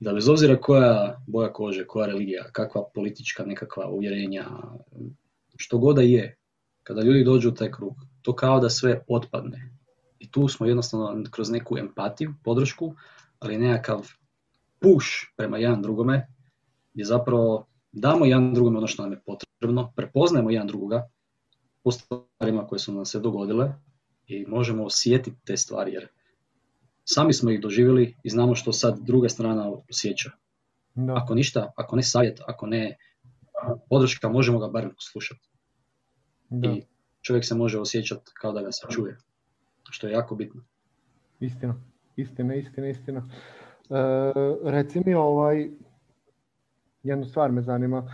da 0.00 0.12
bez 0.12 0.28
obzira 0.28 0.56
koja 0.60 1.22
boja 1.26 1.52
kože, 1.52 1.86
koja 1.86 2.06
religija, 2.06 2.44
kakva 2.52 2.84
politička 2.94 3.44
nekakva 3.44 3.88
uvjerenja, 3.88 4.44
što 5.56 5.78
god 5.78 5.98
je, 5.98 6.36
kada 6.82 7.02
ljudi 7.02 7.24
dođu 7.24 7.48
u 7.48 7.54
taj 7.54 7.70
krug, 7.70 7.94
to 8.22 8.36
kao 8.36 8.60
da 8.60 8.70
sve 8.70 9.00
otpadne. 9.08 9.72
I 10.18 10.30
tu 10.30 10.48
smo 10.48 10.66
jednostavno 10.66 11.24
kroz 11.30 11.50
neku 11.50 11.78
empatiju, 11.78 12.34
podršku, 12.44 12.94
ali 13.38 13.58
nekakav 13.58 14.08
push 14.80 15.08
prema 15.36 15.58
jedan 15.58 15.82
drugome, 15.82 16.26
gdje 16.94 17.04
zapravo 17.04 17.66
damo 17.92 18.24
jedan 18.24 18.54
drugome 18.54 18.78
ono 18.78 18.86
što 18.86 19.02
nam 19.02 19.12
je 19.12 19.20
potrebno, 19.26 19.92
prepoznajemo 19.96 20.50
jedan 20.50 20.66
drugoga 20.66 21.08
po 21.82 21.90
stvarima 21.90 22.66
koje 22.66 22.78
su 22.78 22.92
nam 22.92 23.04
se 23.04 23.20
dogodile 23.20 23.74
i 24.26 24.46
možemo 24.46 24.84
osjetiti 24.84 25.36
te 25.44 25.56
stvari 25.56 25.92
jer 25.92 26.08
sami 27.08 27.32
smo 27.32 27.50
ih 27.50 27.60
doživjeli 27.60 28.16
i 28.22 28.30
znamo 28.30 28.54
što 28.54 28.72
sad 28.72 28.98
druga 29.00 29.28
strana 29.28 29.72
osjeća. 29.90 30.30
Ako 31.16 31.34
ništa, 31.34 31.72
ako 31.76 31.96
ne 31.96 32.02
savjet, 32.02 32.40
ako 32.46 32.66
ne 32.66 32.96
podrška, 33.90 34.28
možemo 34.28 34.58
ga 34.58 34.68
barem 34.68 34.90
poslušati. 34.90 35.48
I 36.50 36.82
čovjek 37.22 37.44
se 37.44 37.54
može 37.54 37.78
osjećati 37.78 38.32
kao 38.40 38.52
da 38.52 38.62
ga 38.62 38.72
se 38.72 38.86
čuje, 38.90 39.16
što 39.90 40.06
je 40.06 40.12
jako 40.12 40.34
bitno. 40.34 40.62
Istina, 41.40 41.74
istina, 42.16 42.54
istina, 42.54 42.88
istina. 42.88 43.28
E, 43.90 44.32
reci 44.64 45.02
mi 45.06 45.14
ovaj, 45.14 45.70
jednu 47.02 47.24
stvar 47.24 47.52
me 47.52 47.62
zanima, 47.62 48.12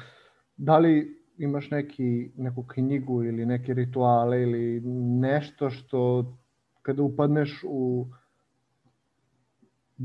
da 0.56 0.78
li 0.78 1.22
imaš 1.38 1.70
neki, 1.70 2.30
neku 2.36 2.62
knjigu 2.62 3.24
ili 3.24 3.46
neke 3.46 3.74
rituale 3.74 4.42
ili 4.42 4.80
nešto 5.20 5.70
što 5.70 6.32
kada 6.82 7.02
upadneš 7.02 7.64
u 7.64 8.06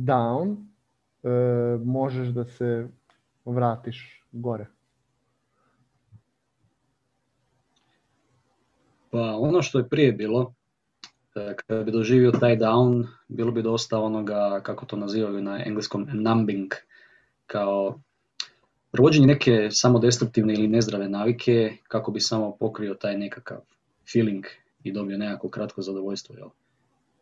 down, 0.05 0.55
e, 1.23 1.29
možeš 1.83 2.27
da 2.27 2.45
se 2.45 2.87
vratiš 3.45 4.23
gore? 4.31 4.65
Pa 9.11 9.37
ono 9.39 9.61
što 9.61 9.77
je 9.77 9.89
prije 9.89 10.11
bilo, 10.11 10.53
e, 11.35 11.55
kada 11.55 11.83
bi 11.83 11.91
doživio 11.91 12.31
taj 12.31 12.57
down, 12.57 13.07
bilo 13.27 13.51
bi 13.51 13.61
dosta 13.61 13.99
onoga, 13.99 14.59
kako 14.63 14.85
to 14.85 14.97
nazivaju 14.97 15.41
na 15.41 15.65
engleskom, 15.65 16.07
numbing, 16.13 16.73
kao 17.47 17.99
provođenje 18.91 19.27
neke 19.27 19.67
samodestruktivne 19.71 20.53
ili 20.53 20.67
nezdrave 20.67 21.09
navike 21.09 21.77
kako 21.87 22.11
bi 22.11 22.19
samo 22.19 22.57
pokrio 22.59 22.93
taj 22.93 23.17
nekakav 23.17 23.57
feeling 24.13 24.45
i 24.83 24.91
dobio 24.91 25.17
nekako 25.17 25.49
kratko 25.49 25.81
zadovoljstvo. 25.81 26.35
Jel? 26.35 26.49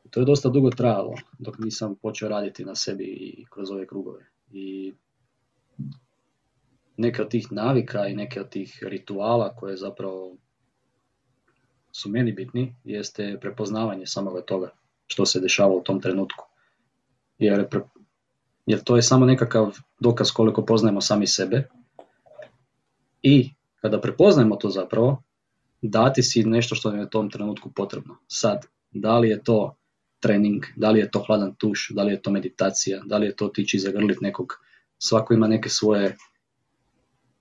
To 0.09 0.19
je 0.19 0.25
dosta 0.25 0.49
dugo 0.49 0.69
trajalo 0.69 1.13
dok 1.39 1.59
nisam 1.59 1.95
počeo 1.95 2.29
raditi 2.29 2.65
na 2.65 2.75
sebi 2.75 3.03
i 3.03 3.45
kroz 3.49 3.71
ove 3.71 3.87
krugove. 3.87 4.25
I 4.51 4.93
neke 6.97 7.21
od 7.21 7.29
tih 7.29 7.51
navika 7.51 8.07
i 8.07 8.15
neke 8.15 8.41
od 8.41 8.49
tih 8.49 8.79
rituala 8.81 9.55
koje 9.55 9.77
zapravo 9.77 10.37
su 11.91 12.09
meni 12.09 12.31
bitni 12.31 12.75
jeste 12.83 13.37
prepoznavanje 13.41 14.05
samoga 14.05 14.41
toga 14.41 14.69
što 15.07 15.25
se 15.25 15.39
dešava 15.39 15.75
u 15.75 15.83
tom 15.83 16.01
trenutku. 16.01 16.45
Jer 17.37 17.67
jer 18.65 18.83
to 18.83 18.95
je 18.95 19.01
samo 19.01 19.25
nekakav 19.25 19.77
dokaz 19.99 20.31
koliko 20.31 20.65
poznajemo 20.65 21.01
sami 21.01 21.27
sebe 21.27 21.67
i 23.21 23.49
kada 23.81 24.01
prepoznajemo 24.01 24.55
to 24.55 24.69
zapravo, 24.69 25.23
dati 25.81 26.23
si 26.23 26.43
nešto 26.43 26.75
što 26.75 26.89
nam 26.89 26.99
je 26.99 27.05
u 27.05 27.09
tom 27.09 27.29
trenutku 27.29 27.71
potrebno. 27.71 28.17
Sad, 28.27 28.65
da 28.91 29.17
li 29.19 29.29
je 29.29 29.43
to 29.43 29.75
trening, 30.25 30.65
da 30.75 30.89
li 30.91 30.99
je 30.99 31.11
to 31.11 31.21
hladan 31.27 31.53
tuš, 31.61 31.89
da 31.93 32.03
li 32.03 32.13
je 32.13 32.21
to 32.21 32.31
meditacija, 32.31 33.01
da 33.05 33.17
li 33.17 33.25
je 33.25 33.35
to 33.35 33.47
tići 33.47 33.79
zagrlit 33.79 34.21
nekog, 34.21 34.53
svako 34.97 35.33
ima 35.33 35.47
neke 35.47 35.69
svoje 35.69 36.15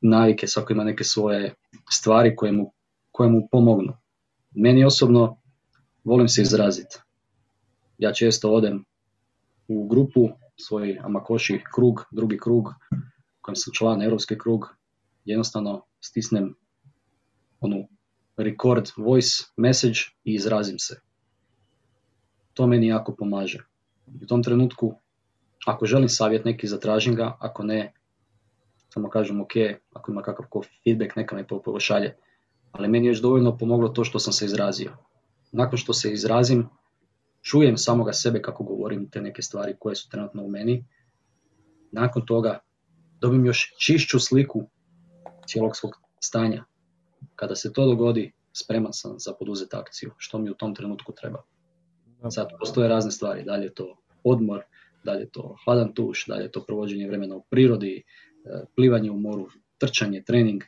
navike, 0.01 0.47
svako 0.47 0.73
ima 0.73 0.85
neke 0.85 1.05
svoje 1.05 1.55
stvari 1.91 2.37
koje 2.37 2.53
mu, 2.53 2.73
koje 3.11 3.31
mu 3.31 3.49
pomognu. 3.51 3.97
Meni 4.55 4.85
osobno 4.85 5.39
volim 6.05 6.29
se 6.29 6.43
izraziti. 6.43 6.99
Ja 7.99 8.13
često 8.13 8.53
odem 8.53 8.85
u 9.69 9.89
grupu 9.89 10.29
svoj 10.57 10.99
Amakoši 11.03 11.61
krug, 11.75 12.05
drugi 12.13 12.39
krug, 12.39 12.69
kojem 13.41 13.57
sam 13.57 13.73
član, 13.73 14.03
europski 14.03 14.39
krug, 14.39 14.69
jednostavno 15.25 15.87
stisnem 16.01 16.55
onu 17.61 17.89
record 18.37 18.91
voice 18.97 19.45
message 19.57 20.01
i 20.25 20.35
izrazim 20.35 20.79
se. 20.79 21.01
To 22.55 22.67
meni 22.67 22.87
jako 22.87 23.15
pomaže. 23.15 23.59
U 24.23 24.27
tom 24.27 24.43
trenutku, 24.43 24.95
ako 25.67 25.87
želim 25.87 26.09
savjet 26.09 26.45
neki, 26.45 26.67
zatražim 26.67 27.15
ga, 27.15 27.37
ako 27.41 27.63
ne, 27.63 27.93
samo 28.89 29.11
kažem 29.11 29.41
ok, 29.41 29.53
ako 29.93 30.13
ima 30.13 30.23
kakav 30.23 30.47
feedback, 30.85 31.17
neka 31.17 31.37
me 31.37 31.47
pošalje. 31.65 32.17
Ali 32.73 32.89
meni 32.89 33.07
je 33.07 33.11
još 33.11 33.23
dovoljno 33.23 33.59
pomoglo 33.59 33.89
to 33.89 34.05
što 34.05 34.19
sam 34.19 34.33
se 34.33 34.45
izrazio. 34.45 34.97
Nakon 35.53 35.79
što 35.79 35.93
se 35.93 36.13
izrazim, 36.13 36.69
čujem 37.43 37.77
samoga 37.77 38.13
sebe 38.13 38.43
kako 38.43 38.65
govorim 38.65 39.11
te 39.11 39.21
neke 39.23 39.43
stvari 39.43 39.77
koje 39.79 39.97
su 39.97 40.09
trenutno 40.11 40.43
u 40.43 40.49
meni. 40.49 40.85
Nakon 41.93 42.27
toga 42.27 42.59
dobim 43.21 43.47
još 43.47 43.75
čišću 43.79 44.21
sliku 44.21 44.63
cijelog 45.47 45.77
svog 45.77 45.93
stanja. 46.21 46.65
Kada 47.37 47.55
se 47.55 47.73
to 47.73 47.87
dogodi, 47.87 48.33
spreman 48.53 48.93
sam 48.93 49.19
za 49.19 49.33
poduzet 49.39 49.75
akciju, 49.75 50.11
što 50.17 50.39
mi 50.39 50.51
u 50.51 50.55
tom 50.55 50.75
trenutku 50.75 51.13
treba. 51.13 51.43
Sad 52.31 52.49
postoje 52.59 52.89
razne 52.89 53.11
stvari, 53.11 53.45
da 53.45 53.57
li 53.57 53.65
je 53.65 53.75
to 53.75 53.97
odmor, 54.25 54.63
da 55.05 55.13
li 55.13 55.21
je 55.21 55.31
to 55.31 55.57
hladan 55.65 55.93
tuš, 55.95 56.27
da 56.27 56.35
li 56.35 56.45
je 56.45 56.51
to 56.51 56.65
provođenje 56.65 57.09
vremena 57.09 57.37
u 57.37 57.43
prirodi, 57.51 57.97
e, 57.97 58.65
plivanje 58.77 59.11
u 59.11 59.19
moru, 59.19 59.47
trčanje, 59.79 60.23
trening. 60.23 60.63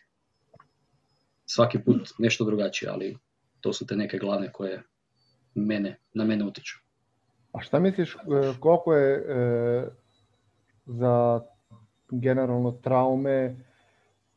Svaki 1.47 1.79
put 1.79 2.11
nešto 2.19 2.45
drugačije, 2.45 2.91
ali 2.91 3.17
to 3.61 3.73
su 3.73 3.87
te 3.87 3.97
neke 3.97 4.19
glavne 4.19 4.53
koje 4.53 4.83
mene, 5.55 5.97
na 6.15 6.25
mene 6.25 6.45
utiču. 6.45 6.79
A 7.53 7.61
šta 7.61 7.79
misliš, 7.79 8.15
e, 8.15 8.19
koliko 8.61 8.95
je 8.95 9.15
e, 9.17 9.89
za 10.87 11.41
generalno 12.11 12.73
traume 12.73 13.57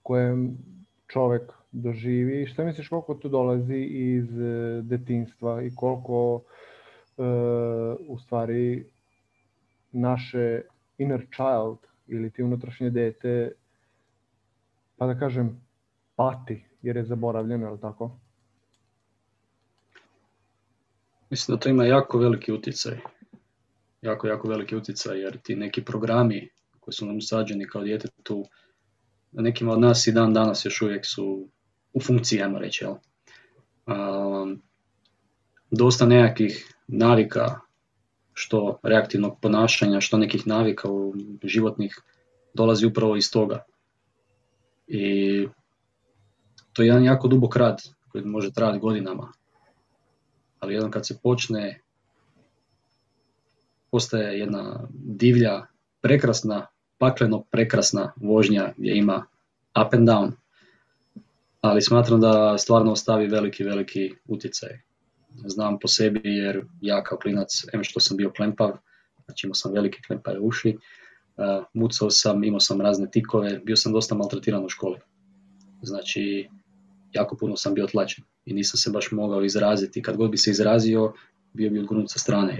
koje 0.03 0.35
čovek 1.07 1.51
doživi, 1.71 2.47
šta 2.47 2.63
misliš 2.63 2.89
koliko 2.89 3.13
to 3.13 3.29
dolazi 3.29 3.87
iz 3.91 4.25
detinstva 4.83 5.61
i 5.61 5.75
koliko 5.75 6.41
u 8.07 8.19
stvari 8.19 8.85
naše 9.91 10.61
inner 10.97 11.25
child 11.33 11.77
ili 12.07 12.31
ti 12.31 12.43
unutrašnje 12.43 12.89
dete, 12.89 13.51
pa 14.97 15.05
da 15.05 15.19
kažem, 15.19 15.61
pati 16.15 16.65
jer 16.81 16.97
je 16.97 17.03
zaboravljeno, 17.03 17.71
je 17.71 17.81
tako? 17.81 18.19
Mislim 21.29 21.55
da 21.55 21.59
to 21.59 21.69
ima 21.69 21.85
jako 21.85 22.17
veliki 22.17 22.51
utjecaj. 22.51 22.97
Jako, 24.01 24.27
jako 24.27 24.47
veliki 24.47 24.75
utjecaj 24.75 25.19
jer 25.19 25.37
ti 25.37 25.55
neki 25.55 25.85
programi 25.85 26.49
koji 26.79 26.93
su 26.93 27.05
nam 27.05 27.17
usađeni 27.17 27.67
kao 27.67 27.83
djetetu, 27.83 28.45
nekima 29.31 29.71
od 29.71 29.79
nas 29.79 30.07
i 30.07 30.11
dan 30.11 30.33
danas 30.33 30.65
još 30.65 30.81
uvijek 30.81 31.05
su 31.05 31.49
u 31.93 32.01
funkciji, 32.01 32.41
ajmo 32.41 32.59
reći. 32.59 32.85
Um, 32.85 34.61
dosta 35.71 36.05
nekakvih 36.05 36.78
navika, 36.91 37.59
što 38.33 38.79
reaktivnog 38.83 39.39
ponašanja, 39.41 40.01
što 40.01 40.17
nekih 40.17 40.47
navika 40.47 40.91
u 40.91 41.13
životnih, 41.43 42.01
dolazi 42.53 42.85
upravo 42.85 43.15
iz 43.15 43.31
toga. 43.31 43.63
I 44.87 45.47
to 46.73 46.81
je 46.81 46.87
jedan 46.87 47.03
jako 47.03 47.27
dubok 47.27 47.55
rad 47.55 47.81
koji 48.11 48.25
može 48.25 48.51
trajati 48.51 48.79
godinama 48.79 49.31
ali 50.59 50.73
jedan 50.73 50.91
kad 50.91 51.07
se 51.07 51.19
počne, 51.23 51.81
postaje 53.91 54.39
jedna 54.39 54.87
divlja, 54.93 55.65
prekrasna, 56.01 56.67
pakleno 56.97 57.43
prekrasna 57.51 58.13
vožnja 58.15 58.73
gdje 58.77 58.97
ima 58.97 59.25
up 59.85 59.93
and 59.93 60.09
down, 60.09 60.31
ali 61.61 61.81
smatram 61.81 62.21
da 62.21 62.57
stvarno 62.57 62.91
ostavi 62.91 63.27
veliki, 63.27 63.63
veliki 63.63 64.13
utjecaj 64.27 64.88
znam 65.45 65.79
po 65.79 65.87
sebi 65.87 66.21
jer 66.23 66.65
ja 66.81 67.03
kao 67.03 67.17
klinac, 67.17 67.65
em 67.73 67.83
što 67.83 67.99
sam 67.99 68.17
bio 68.17 68.31
klempav, 68.37 68.71
znači 69.25 69.47
imao 69.47 69.55
sam 69.55 69.73
velike 69.73 69.99
klempave 70.07 70.39
uši, 70.39 70.77
uh, 71.37 71.65
mucao 71.73 72.09
sam, 72.09 72.43
imao 72.43 72.59
sam 72.59 72.81
razne 72.81 73.11
tikove, 73.11 73.59
bio 73.65 73.75
sam 73.75 73.93
dosta 73.93 74.15
maltretiran 74.15 74.65
u 74.65 74.69
školi. 74.69 74.99
Znači, 75.81 76.49
jako 77.11 77.37
puno 77.37 77.55
sam 77.55 77.73
bio 77.73 77.87
tlačen 77.87 78.23
i 78.45 78.53
nisam 78.53 78.77
se 78.77 78.91
baš 78.91 79.11
mogao 79.11 79.43
izraziti. 79.43 80.01
Kad 80.01 80.17
god 80.17 80.31
bi 80.31 80.37
se 80.37 80.51
izrazio, 80.51 81.13
bio 81.53 81.69
bi 81.69 81.79
odgrunut 81.79 82.11
sa 82.11 82.19
strane. 82.19 82.59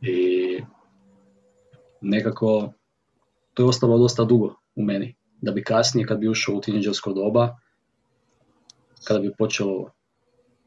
I 0.00 0.60
nekako 2.00 2.72
to 3.54 3.62
je 3.62 3.68
ostalo 3.68 3.98
dosta 3.98 4.24
dugo 4.24 4.54
u 4.74 4.82
meni. 4.82 5.16
Da 5.42 5.52
bi 5.52 5.64
kasnije, 5.64 6.06
kad 6.06 6.18
bi 6.18 6.28
ušao 6.28 6.54
u 6.54 6.60
tineđersko 6.60 7.12
doba, 7.12 7.56
kada 9.04 9.20
bi 9.20 9.34
počelo 9.38 9.90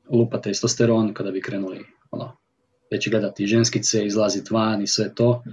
lupa 0.09 0.41
testosteron, 0.41 1.13
kada 1.13 1.31
bi 1.31 1.41
krenuli 1.41 1.85
ono, 2.11 2.37
već 2.91 3.09
gledati 3.09 3.47
ženskice, 3.47 4.05
izlaziti 4.05 4.53
van 4.53 4.81
i 4.81 4.87
sve 4.87 5.15
to, 5.15 5.43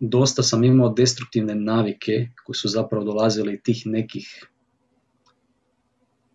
dosta 0.00 0.42
sam 0.42 0.64
imao 0.64 0.92
destruktivne 0.92 1.54
navike 1.54 2.28
koji 2.44 2.56
su 2.56 2.68
zapravo 2.68 3.04
dolazili 3.04 3.60
tih 3.62 3.86
nekih 3.86 4.46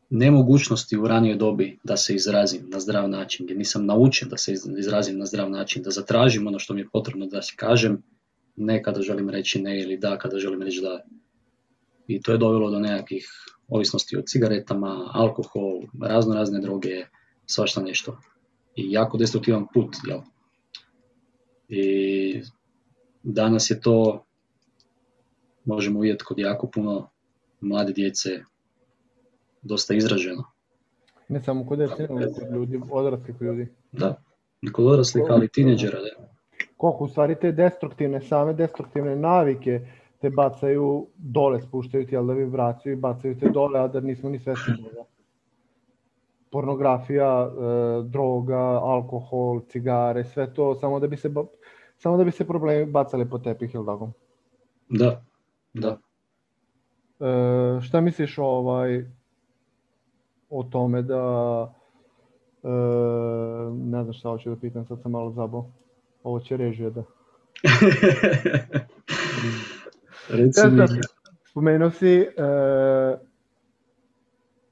nemogućnosti 0.09 0.97
u 0.97 1.07
ranijoj 1.07 1.35
dobi 1.35 1.79
da 1.83 1.97
se 1.97 2.15
izrazim 2.15 2.69
na 2.69 2.79
zdrav 2.79 3.09
način, 3.09 3.45
gdje 3.45 3.57
nisam 3.57 3.85
naučen 3.85 4.29
da 4.29 4.38
se 4.38 4.53
izrazim 4.77 5.17
na 5.17 5.25
zdrav 5.25 5.50
način, 5.50 5.83
da 5.83 5.91
zatražim 5.91 6.47
ono 6.47 6.59
što 6.59 6.73
mi 6.73 6.81
je 6.81 6.89
potrebno 6.93 7.25
da 7.25 7.41
se 7.41 7.53
kažem, 7.55 8.03
ne 8.55 8.83
kada 8.83 9.01
želim 9.01 9.29
reći 9.29 9.61
ne 9.61 9.81
ili 9.81 9.97
da 9.97 10.17
kada 10.17 10.39
želim 10.39 10.61
reći 10.61 10.81
da. 10.81 11.03
I 12.07 12.21
to 12.21 12.31
je 12.31 12.38
dovelo 12.38 12.71
do 12.71 12.79
nekakvih 12.79 13.29
ovisnosti 13.67 14.17
o 14.17 14.21
cigaretama, 14.21 15.09
alkohol, 15.13 15.81
razno 16.01 16.35
razne 16.35 16.59
droge, 16.59 17.05
svašta 17.51 17.81
nešto. 17.81 18.17
I 18.75 18.91
jako 18.91 19.17
destruktivan 19.17 19.67
put, 19.74 19.96
jel? 20.08 20.20
I 21.70 22.41
danas 23.24 23.70
je 23.70 23.81
to, 23.81 24.25
možemo 25.65 26.00
vidjeti 26.00 26.24
kod 26.24 26.39
jako 26.39 26.67
puno 26.67 27.10
mlade 27.62 27.93
djece, 27.93 28.29
dosta 29.62 29.93
izraženo. 29.93 30.43
Ne 31.29 31.43
samo 31.43 31.67
kod 31.67 31.77
djece, 31.77 32.08
nego 32.10 32.34
kod 32.34 32.51
ljudi, 32.51 32.81
odraslih 32.91 33.36
ljudi. 33.41 33.67
Da, 33.91 34.24
kod 34.72 34.86
odraslih, 34.86 35.24
ali 35.29 35.48
tineđera, 35.48 36.00
da. 36.00 36.31
Koliko 36.77 37.03
u 37.03 37.08
stvari 37.08 37.36
te 37.41 37.51
destruktivne, 37.51 38.22
same 38.22 38.53
destruktivne 38.53 39.15
navike 39.15 39.88
te 40.22 40.29
bacaju 40.29 41.08
dole, 41.17 41.62
spuštaju 41.62 42.05
ti 42.05 42.15
da 42.15 42.34
vibraciju 42.34 42.93
i 42.93 42.96
bacaju 42.96 43.39
te 43.39 43.50
dole, 43.50 43.79
a 43.79 43.88
da 43.88 44.00
nismo 44.00 44.29
ni 44.29 44.39
svesni 44.39 44.77
toga. 44.84 45.03
Pornografija, 46.51 47.48
e, 47.48 47.51
droga, 48.03 48.79
alkohol, 48.84 49.62
cigare, 49.70 50.24
sve 50.24 50.53
to, 50.53 50.75
samo 50.75 51.00
da 51.00 51.08
bi 51.08 51.17
se, 51.17 51.29
samo 51.98 52.17
da 52.17 52.24
bi 52.24 52.31
se 52.31 52.48
problemi 52.48 52.91
bacali 52.91 53.29
po 53.29 53.39
tepih, 53.39 53.75
ili 53.75 53.86
tako? 53.86 54.12
Da, 54.89 55.24
da. 55.74 55.98
E, 57.20 57.81
šta 57.81 58.01
misliš 58.01 58.38
ovaj, 58.38 59.05
o 60.50 60.63
tome 60.63 61.01
da, 61.01 61.74
e, 62.63 62.70
ne 63.72 64.03
znam 64.03 64.13
šta 64.13 64.29
hoću 64.29 64.50
da 64.50 64.55
pitam, 64.55 64.86
sad 64.86 65.01
sam 65.01 65.12
malo 65.12 65.31
zabao. 65.31 65.72
Ovo 66.24 66.39
će 66.39 66.58
režije 66.58 66.89
da. 66.89 67.03
Reci 70.29 70.61
mi. 70.72 71.01
Spomenuo 71.44 71.90
si 71.90 72.07
e, 72.07 72.27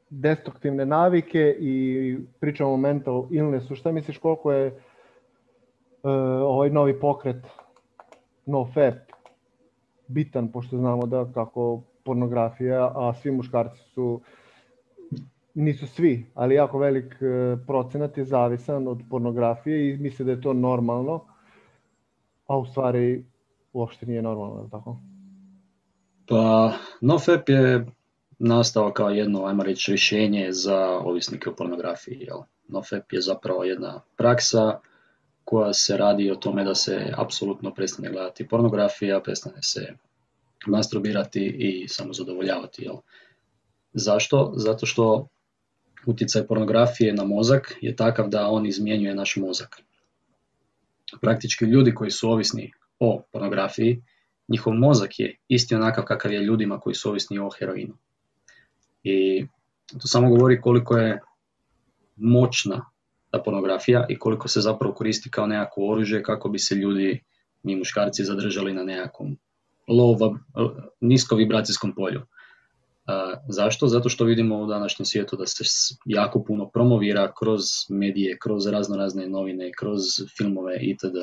destruktivne 0.09 0.85
navike 0.85 1.55
i 1.59 2.17
pričamo 2.39 2.73
o 2.73 2.77
mental 2.77 3.27
illnessu. 3.31 3.75
Šta 3.75 3.91
misliš 3.91 4.17
koliko 4.17 4.51
je 4.51 4.67
e, 4.67 4.73
ovaj 6.43 6.69
novi 6.69 6.99
pokret 6.99 7.47
NoFap 8.45 8.95
bitan, 10.07 10.51
pošto 10.51 10.77
znamo 10.77 11.05
da 11.05 11.31
kako 11.33 11.81
pornografija, 12.03 12.91
a 12.95 13.13
svi 13.13 13.31
muškarci 13.31 13.79
su 13.79 14.21
nisu 15.53 15.87
svi, 15.87 16.25
ali 16.33 16.55
jako 16.55 16.77
velik 16.77 17.15
e, 17.21 17.57
procenat 17.67 18.17
je 18.17 18.25
zavisan 18.25 18.87
od 18.87 19.01
pornografije 19.09 19.89
i 19.89 19.97
misle 19.97 20.25
da 20.25 20.31
je 20.31 20.41
to 20.41 20.53
normalno, 20.53 21.25
a 22.47 22.57
u 22.57 22.65
stvari 22.65 23.25
uopšte 23.73 24.05
nije 24.05 24.21
normalno, 24.21 24.67
tako? 24.71 24.97
Pa, 26.27 26.71
NoFap 27.01 27.49
je 27.49 27.85
nastao 28.39 28.93
kao 28.93 29.09
jedno, 29.09 29.45
ajmo 29.45 29.63
reći, 29.63 29.91
rješenje 29.91 30.47
za 30.51 30.89
ovisnike 30.89 31.49
o 31.49 31.55
pornografiji. 31.55 32.17
Jel? 32.19 32.37
NoFap 32.67 33.13
je 33.13 33.21
zapravo 33.21 33.63
jedna 33.63 34.01
praksa 34.17 34.79
koja 35.43 35.73
se 35.73 35.97
radi 35.97 36.31
o 36.31 36.35
tome 36.35 36.63
da 36.63 36.75
se 36.75 37.13
apsolutno 37.17 37.73
prestane 37.73 38.11
gledati 38.11 38.47
pornografija, 38.47 39.21
prestane 39.21 39.61
se 39.61 39.93
masturbirati 40.67 41.45
i 41.45 41.87
samo 41.87 42.13
zadovoljavati. 42.13 42.83
Jel? 42.83 42.95
Zašto? 43.93 44.53
Zato 44.55 44.85
što 44.85 45.27
utjecaj 46.05 46.47
pornografije 46.47 47.13
na 47.13 47.23
mozak 47.23 47.77
je 47.81 47.95
takav 47.95 48.29
da 48.29 48.47
on 48.47 48.65
izmjenjuje 48.65 49.15
naš 49.15 49.35
mozak. 49.35 49.81
Praktički 51.21 51.65
ljudi 51.65 51.93
koji 51.95 52.11
su 52.11 52.29
ovisni 52.29 52.71
o 52.99 53.21
pornografiji, 53.31 54.03
njihov 54.47 54.73
mozak 54.73 55.19
je 55.19 55.37
isti 55.47 55.75
onakav 55.75 56.03
kakav 56.03 56.31
je 56.31 56.41
ljudima 56.41 56.79
koji 56.79 56.95
su 56.95 57.09
ovisni 57.09 57.39
o 57.39 57.49
heroinu. 57.59 57.97
I 59.03 59.45
to 60.01 60.07
samo 60.07 60.29
govori 60.29 60.61
koliko 60.61 60.97
je 60.97 61.19
moćna 62.15 62.85
ta 63.31 63.41
pornografija 63.45 64.05
i 64.09 64.19
koliko 64.19 64.47
se 64.47 64.61
zapravo 64.61 64.93
koristi 64.93 65.31
kao 65.31 65.47
nekako 65.47 65.87
oružje 65.87 66.23
kako 66.23 66.49
bi 66.49 66.59
se 66.59 66.75
ljudi, 66.75 67.23
mi 67.63 67.75
muškarci, 67.75 68.23
zadržali 68.23 68.73
na 68.73 68.83
nekakvom 68.83 69.37
nisko 71.01 71.35
vibracijskom 71.35 71.95
polju. 71.95 72.21
Zašto? 73.47 73.87
Zato 73.87 74.09
što 74.09 74.25
vidimo 74.25 74.59
u 74.59 74.67
današnjem 74.67 75.05
svijetu 75.05 75.35
da 75.35 75.45
se 75.45 75.63
jako 76.05 76.43
puno 76.43 76.69
promovira 76.69 77.33
kroz 77.39 77.61
medije, 77.89 78.37
kroz 78.39 78.67
razno 78.67 78.97
razne 78.97 79.27
novine, 79.27 79.71
kroz 79.79 80.01
filmove 80.37 80.77
itd. 80.81 81.17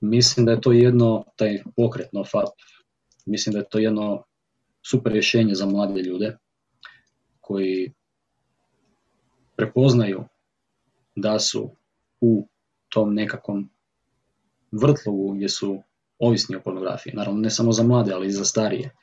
Mislim 0.00 0.46
da 0.46 0.52
je 0.52 0.60
to 0.60 0.72
jedno, 0.72 1.24
taj 1.36 1.62
pokret 1.76 2.12
NoFap, 2.12 2.54
mislim 3.26 3.52
da 3.52 3.58
je 3.58 3.68
to 3.70 3.78
jedno 3.78 4.24
super 4.82 5.12
rješenje 5.12 5.54
za 5.54 5.66
mlade 5.66 6.02
ljude 6.02 6.36
koji 7.40 7.92
prepoznaju 9.56 10.24
da 11.14 11.38
su 11.38 11.70
u 12.20 12.48
tom 12.88 13.14
nekakvom 13.14 13.70
vrtlogu 14.72 15.32
gdje 15.34 15.48
su 15.48 15.82
ovisni 16.18 16.56
o 16.56 16.60
pornografiji. 16.60 17.12
Naravno 17.14 17.40
ne 17.40 17.50
samo 17.50 17.72
za 17.72 17.82
mlade, 17.82 18.12
ali 18.12 18.26
i 18.26 18.32
za 18.32 18.44
starije 18.44 18.94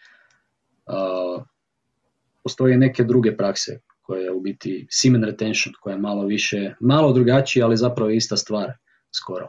postoje 2.43 2.77
neke 2.77 3.03
druge 3.03 3.37
prakse 3.37 3.79
koje 4.01 4.23
je 4.23 4.31
u 4.31 4.41
biti 4.41 4.87
semen 4.89 5.23
retention, 5.23 5.73
koja 5.81 5.93
je 5.93 5.99
malo 5.99 6.25
više, 6.25 6.73
malo 6.79 7.13
drugačija, 7.13 7.65
ali 7.65 7.77
zapravo 7.77 8.09
je 8.09 8.17
ista 8.17 8.37
stvar 8.37 8.73
skoro. 9.11 9.47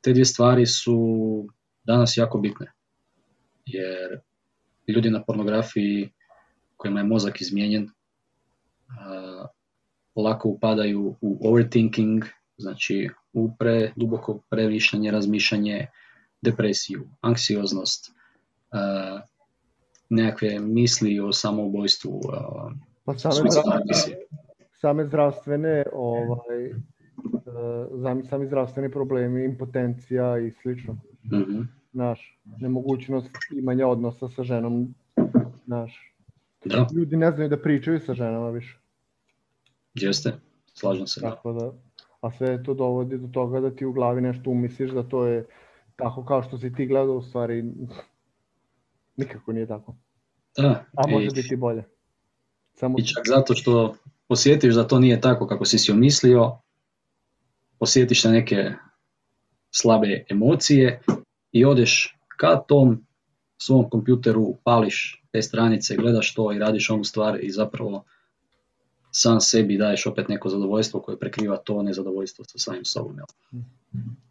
te 0.00 0.12
dvije 0.12 0.24
stvari 0.24 0.66
su 0.66 0.96
danas 1.84 2.16
jako 2.16 2.38
bitne, 2.38 2.72
jer 3.66 4.20
ljudi 4.88 5.10
na 5.10 5.22
pornografiji 5.24 6.10
kojima 6.76 7.00
je 7.00 7.04
mozak 7.04 7.40
izmijenjen, 7.40 7.88
lako 10.16 10.48
upadaju 10.48 11.16
u 11.20 11.48
overthinking, 11.48 12.24
znači 12.56 13.08
u 13.32 13.50
pre, 13.58 13.92
duboko 13.96 14.42
previšljanje, 14.50 15.10
razmišljanje, 15.10 15.86
depresiju, 16.42 17.08
anksioznost, 17.20 18.12
nekakve 20.10 20.58
misli 20.58 21.20
o 21.20 21.32
samoubojstvu. 21.32 22.20
Pa 23.04 23.18
same, 23.18 23.50
zdravstvene, 23.50 24.16
same 24.80 25.06
zdravstvene, 25.06 25.84
ovaj, 25.92 26.66
e, 26.66 26.72
sami 28.28 28.46
zdravstveni 28.46 28.90
problemi, 28.90 29.44
impotencija 29.44 30.38
i 30.38 30.50
slično. 30.50 30.92
mm 31.24 31.81
Naš, 31.92 32.38
nemogućnost 32.44 33.30
imanja 33.52 33.86
odnosa 33.88 34.28
sa 34.28 34.42
ženom, 34.42 34.94
naš. 35.66 36.14
Da. 36.64 36.86
Ljudi 36.94 37.16
ne 37.16 37.32
znaju 37.32 37.48
da 37.48 37.62
pričaju 37.62 38.00
sa 38.00 38.14
ženama 38.14 38.50
više. 38.50 38.78
Jeste, 39.94 40.32
slažem 40.74 41.06
se. 41.06 41.20
Tako 41.20 41.52
da, 41.52 41.72
a 42.20 42.30
sve 42.30 42.62
to 42.62 42.74
dovodi 42.74 43.18
do 43.18 43.28
toga 43.28 43.60
da 43.60 43.70
ti 43.70 43.86
u 43.86 43.92
glavi 43.92 44.20
nešto 44.20 44.50
umisliš 44.50 44.90
da 44.90 45.02
to 45.02 45.26
je 45.26 45.46
tako 45.96 46.24
kao 46.24 46.42
što 46.42 46.58
si 46.58 46.72
ti 46.74 46.86
gledao, 46.86 47.16
u 47.16 47.22
stvari 47.22 47.64
Nikako 49.16 49.52
nije 49.52 49.66
tako. 49.66 49.94
Da, 50.56 50.84
A 50.96 51.06
može 51.10 51.28
biti 51.34 51.56
bolje. 51.56 51.84
Samo... 52.74 52.98
I 52.98 53.06
čak 53.06 53.22
zato 53.26 53.54
što 53.54 53.94
osjetiš 54.28 54.74
da 54.74 54.86
to 54.86 54.98
nije 54.98 55.20
tako 55.20 55.46
kako 55.46 55.64
si 55.64 55.78
si 55.78 55.92
omislio, 55.92 56.58
osjetiš 57.78 58.24
na 58.24 58.30
neke 58.30 58.72
slabe 59.70 60.24
emocije 60.28 61.00
i 61.52 61.64
odeš 61.64 62.16
ka 62.36 62.56
tom 62.56 63.06
svom 63.58 63.90
kompjuteru, 63.90 64.56
pališ 64.64 65.22
te 65.32 65.42
stranice, 65.42 65.96
gledaš 65.96 66.34
to 66.34 66.52
i 66.52 66.58
radiš 66.58 66.90
onu 66.90 67.04
stvar 67.04 67.38
i 67.44 67.50
zapravo 67.50 68.04
sam 69.10 69.40
sebi 69.40 69.78
daješ 69.78 70.06
opet 70.06 70.28
neko 70.28 70.48
zadovoljstvo 70.48 71.00
koje 71.00 71.18
prekriva 71.18 71.56
to 71.56 71.82
nezadovoljstvo 71.82 72.44
sa 72.44 72.58
samim 72.58 72.84
sobom. 72.84 73.16
Jel? 73.16 73.60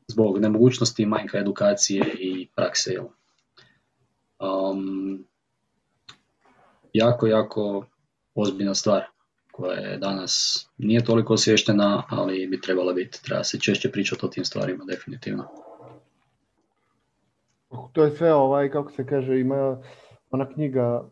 Zbog 0.07 0.39
nemogućnosti 0.39 1.05
manjka 1.05 1.37
edukacije 1.37 2.05
i 2.19 2.47
prakse. 2.55 2.91
Jel? 2.91 3.05
Um, 4.39 5.25
jako, 6.93 7.27
jako 7.27 7.85
ozbiljna 8.35 8.75
stvar 8.75 9.03
koja 9.51 9.79
je 9.79 9.97
danas 9.97 10.65
nije 10.77 11.05
toliko 11.05 11.33
osvještena, 11.33 12.03
ali 12.09 12.47
bi 12.47 12.61
trebala 12.61 12.93
biti. 12.93 13.23
Treba 13.23 13.43
se 13.43 13.59
češće 13.59 13.91
pričati 13.91 14.25
o 14.25 14.29
tim 14.29 14.45
stvarima, 14.45 14.85
definitivno. 14.85 15.47
To 17.91 18.03
je 18.03 18.11
sve 18.11 18.33
ovaj, 18.33 18.69
kako 18.69 18.91
se 18.91 19.05
kaže, 19.05 19.39
ima 19.39 19.77
ona 20.31 20.49
knjiga 20.53 21.03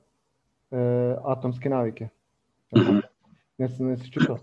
e, 0.72 0.78
Atomske 1.24 1.69
navike. 1.69 2.08
Mm-hmm. 2.78 3.02
Jesi, 3.58 3.84
jesi 3.84 4.12
čitao? 4.12 4.38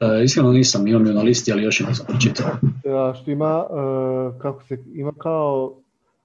E, 0.00 0.24
iskreno 0.24 0.52
nisam, 0.52 0.86
imam 0.86 1.06
ju 1.06 1.12
na 1.12 1.22
listi, 1.22 1.52
ali 1.52 1.62
još 1.62 1.80
nisam 1.80 2.06
pročitao. 2.08 2.46
E, 2.50 3.14
što 3.14 3.30
ima, 3.30 3.64
e, 3.70 4.38
kako 4.38 4.62
se, 4.62 4.84
ima 4.94 5.12
kao 5.18 5.74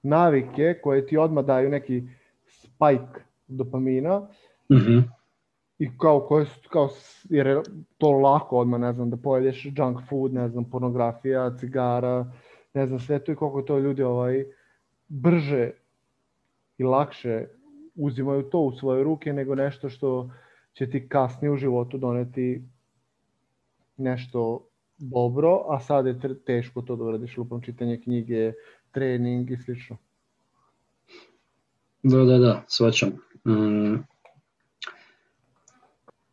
navike 0.02 0.78
koje 0.82 1.06
ti 1.06 1.16
odmah 1.16 1.44
daju 1.44 1.70
neki 1.70 2.02
spike 2.46 3.20
dopamina 3.48 4.20
mm-hmm. 4.72 5.04
i 5.78 5.98
kao 5.98 6.20
koje 6.20 6.46
su, 6.46 6.68
kao, 6.68 6.88
jer 7.30 7.46
je 7.46 7.62
to 7.98 8.10
lako 8.10 8.58
odmah, 8.58 8.80
ne 8.80 8.92
znam, 8.92 9.10
da 9.10 9.16
pojedeš 9.16 9.66
junk 9.76 9.98
food, 10.08 10.34
ne 10.34 10.48
znam, 10.48 10.64
pornografija, 10.64 11.56
cigara, 11.56 12.32
ne 12.74 12.86
znam, 12.86 13.00
sve 13.00 13.24
to 13.24 13.32
i 13.32 13.36
koliko 13.36 13.62
to 13.62 13.78
ljudi 13.78 14.02
ovaj, 14.02 14.44
brže 15.12 15.70
i 16.78 16.84
lakše 16.84 17.46
uzimaju 17.94 18.42
to 18.42 18.58
u 18.58 18.72
svoje 18.72 19.04
ruke 19.04 19.32
nego 19.32 19.54
nešto 19.54 19.88
što 19.88 20.30
će 20.72 20.90
ti 20.90 21.08
kasnije 21.08 21.52
u 21.52 21.56
životu 21.56 21.98
doneti 21.98 22.62
nešto 23.96 24.66
dobro, 24.98 25.64
a 25.68 25.80
sad 25.80 26.06
je 26.06 26.18
teško 26.46 26.82
to 26.82 26.96
da 26.96 27.04
uradiš 27.04 27.36
lupom 27.36 27.62
čitanje 27.62 28.00
knjige, 28.00 28.52
trening 28.92 29.50
i 29.50 29.56
slično. 29.56 29.96
Da, 32.02 32.24
da, 32.24 32.38
da, 32.38 32.62
svačam. 32.68 33.08
Mm. 33.44 33.96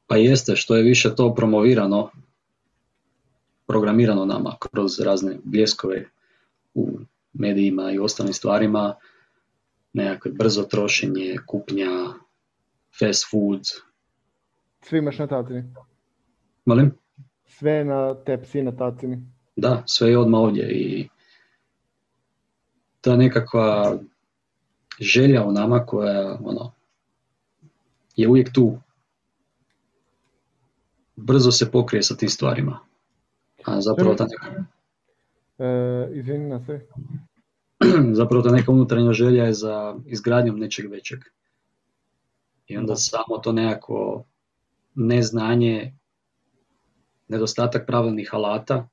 Pa 0.07 0.17
jeste, 0.17 0.55
što 0.55 0.75
je 0.75 0.83
više 0.83 1.15
to 1.15 1.35
promovirano, 1.35 2.09
programirano 3.67 4.25
nama 4.25 4.55
kroz 4.59 4.99
razne 4.99 5.37
bljeskove 5.43 6.05
u 6.73 6.99
medijima 7.39 7.91
i 7.91 7.99
ostalim 7.99 8.33
stvarima, 8.33 8.95
nekakve 9.93 10.31
brzo 10.31 10.63
trošenje, 10.63 11.35
kupnja, 11.47 11.89
fast 12.99 13.25
food. 13.31 13.61
Sve 14.81 14.99
imaš 14.99 15.19
na 15.19 15.27
tacini? 15.27 15.73
Molim? 16.65 16.91
Sve 17.45 17.83
na 17.83 18.15
tepsi 18.23 18.61
na 18.61 18.75
tacini? 18.75 19.25
Da, 19.55 19.83
sve 19.85 20.09
je 20.09 20.17
odmah 20.17 20.39
ovdje 20.39 20.71
i 20.71 21.09
ta 23.01 23.15
nekakva 23.15 23.97
želja 24.99 25.43
u 25.43 25.51
nama 25.51 25.85
koja 25.85 26.37
ono, 26.43 26.71
je 28.15 28.29
uvijek 28.29 28.53
tu. 28.53 28.79
Brzo 31.15 31.51
se 31.51 31.71
pokrije 31.71 32.03
sa 32.03 32.15
tim 32.15 32.29
stvarima. 32.29 32.79
A 33.65 33.81
zapravo 33.81 34.15
ta 34.15 34.27
neka... 34.29 34.63
E, 35.59 36.09
izvini 36.13 36.49
na 36.49 36.65
sve. 36.65 36.87
zapravo 38.19 38.43
ta 38.43 38.51
neka 38.51 38.71
unutarnja 38.71 39.13
želja 39.13 39.43
je 39.43 39.53
za 39.53 39.95
izgradnjom 40.05 40.59
nečeg 40.59 40.91
većeg. 40.91 41.19
I 42.67 42.77
onda 42.77 42.95
samo 42.95 43.37
to 43.37 43.51
nekako 43.51 44.25
neznanje, 44.95 45.93
nedostatak 47.27 47.87
pravilnih 47.87 48.29
alata 48.33 48.87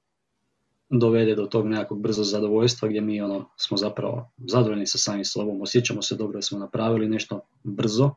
dovede 0.90 1.34
do 1.34 1.46
tog 1.46 1.66
nekakvog 1.66 2.00
brzo 2.00 2.22
zadovoljstva 2.22 2.88
gdje 2.88 3.00
mi 3.00 3.20
ono, 3.20 3.48
smo 3.56 3.76
zapravo 3.76 4.30
zadovoljni 4.38 4.86
sa 4.86 4.98
samim 4.98 5.24
sobom, 5.24 5.62
osjećamo 5.62 6.02
se 6.02 6.16
dobro 6.16 6.38
da 6.38 6.42
smo 6.42 6.58
napravili 6.58 7.08
nešto 7.08 7.40
brzo, 7.64 8.10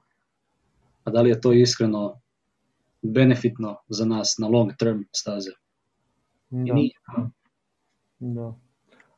a 1.03 1.11
da 1.11 1.21
li 1.21 1.29
je 1.29 1.41
to 1.41 1.53
iskreno 1.53 2.21
benefitno 3.01 3.77
za 3.87 4.05
nas 4.05 4.35
na 4.37 4.47
long 4.47 4.71
term 4.79 5.01
staze? 5.11 5.51
Da. 6.49 6.73
nije. 6.73 6.93
Da. 8.19 8.53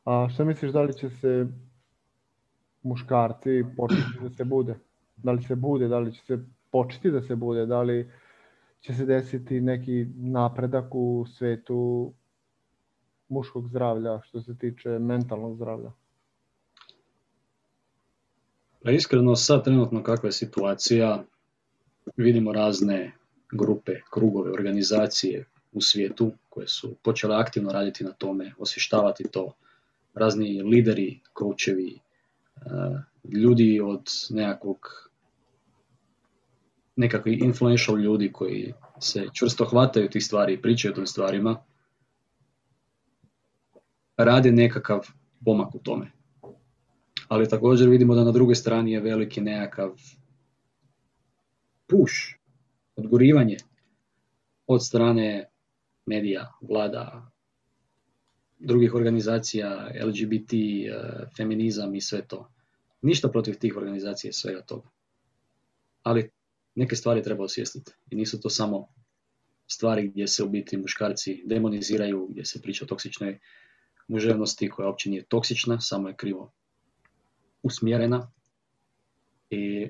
A 0.03 0.27
šta 0.33 0.43
misliš 0.43 0.71
da 0.71 0.81
li 0.81 0.93
će 0.93 1.09
se 1.09 1.47
muškarci 2.83 3.63
početi 3.77 4.19
da 4.21 4.29
se 4.29 4.43
bude? 4.43 4.75
Da 5.17 5.31
li 5.31 5.43
se 5.43 5.55
bude, 5.55 5.87
da 5.87 5.99
li 5.99 6.13
će 6.13 6.21
se 6.25 6.39
početi 6.71 7.11
da 7.11 7.21
se 7.21 7.35
bude, 7.35 7.65
da 7.65 7.81
li 7.81 8.11
će 8.79 8.93
se 8.93 9.05
desiti 9.05 9.61
neki 9.61 10.05
napredak 10.15 10.95
u 10.95 11.25
svetu 11.37 12.13
muškog 13.29 13.67
zdravlja 13.67 14.21
što 14.23 14.41
se 14.41 14.57
tiče 14.57 14.89
mentalnog 14.89 15.55
zdravlja? 15.55 15.91
Pa 18.83 18.91
iskreno 18.91 19.35
sad 19.35 19.63
trenutno 19.63 20.03
kakva 20.03 20.27
je 20.27 20.33
situacija, 20.33 21.23
vidimo 22.17 22.51
razne 22.51 23.11
grupe, 23.51 23.91
krugove, 24.09 24.51
organizacije 24.51 25.45
u 25.71 25.81
svijetu 25.81 26.31
koje 26.49 26.67
su 26.67 26.95
počele 27.03 27.35
aktivno 27.35 27.71
raditi 27.71 28.03
na 28.03 28.11
tome, 28.11 28.53
osvještavati 28.57 29.23
to, 29.31 29.53
razni 30.13 30.61
lideri, 30.63 31.19
coachevi, 31.39 31.99
eh, 32.55 33.01
ljudi 33.23 33.81
od 33.83 34.09
nekakvog 34.29 35.11
nekakvi 36.95 37.39
influential 37.43 37.99
ljudi 37.99 38.31
koji 38.31 38.73
se 38.99 39.27
čvrsto 39.33 39.65
hvataju 39.65 40.09
tih 40.09 40.25
stvari 40.25 40.53
i 40.53 40.61
pričaju 40.61 40.91
o 40.91 40.95
tim 40.95 41.07
stvarima, 41.07 41.63
rade 44.17 44.51
nekakav 44.51 44.99
pomak 45.45 45.75
u 45.75 45.79
tome. 45.79 46.11
Ali 47.27 47.49
također 47.49 47.89
vidimo 47.89 48.15
da 48.15 48.23
na 48.23 48.31
drugoj 48.31 48.55
strani 48.55 48.91
je 48.91 48.99
veliki 48.99 49.41
nekakav 49.41 49.91
push, 51.87 52.15
odgurivanje 52.95 53.57
od 54.67 54.85
strane 54.85 55.49
medija, 56.05 56.51
vlada, 56.61 57.30
drugih 58.61 58.93
organizacija, 58.93 59.91
LGBT, 60.05 60.53
eh, 60.53 61.27
feminizam 61.37 61.95
i 61.95 62.01
sve 62.01 62.27
to. 62.27 62.49
Ništa 63.01 63.29
protiv 63.29 63.57
tih 63.59 63.77
organizacija 63.77 64.29
i 64.29 64.33
svega 64.33 64.61
toga. 64.61 64.89
Ali 66.03 66.29
neke 66.75 66.95
stvari 66.95 67.23
treba 67.23 67.43
osvijestiti. 67.43 67.91
I 68.09 68.15
nisu 68.15 68.41
to 68.41 68.49
samo 68.49 68.87
stvari 69.67 70.07
gdje 70.07 70.27
se 70.27 70.43
u 70.43 70.49
biti 70.49 70.77
muškarci 70.77 71.43
demoniziraju, 71.45 72.27
gdje 72.31 72.45
se 72.45 72.61
priča 72.61 72.85
o 72.85 72.87
toksičnoj 72.87 73.39
muževnosti 74.07 74.69
koja 74.69 74.87
uopće 74.87 75.09
nije 75.09 75.23
toksična, 75.23 75.79
samo 75.79 76.07
je 76.07 76.15
krivo 76.15 76.51
usmjerena. 77.63 78.31
I 79.49 79.87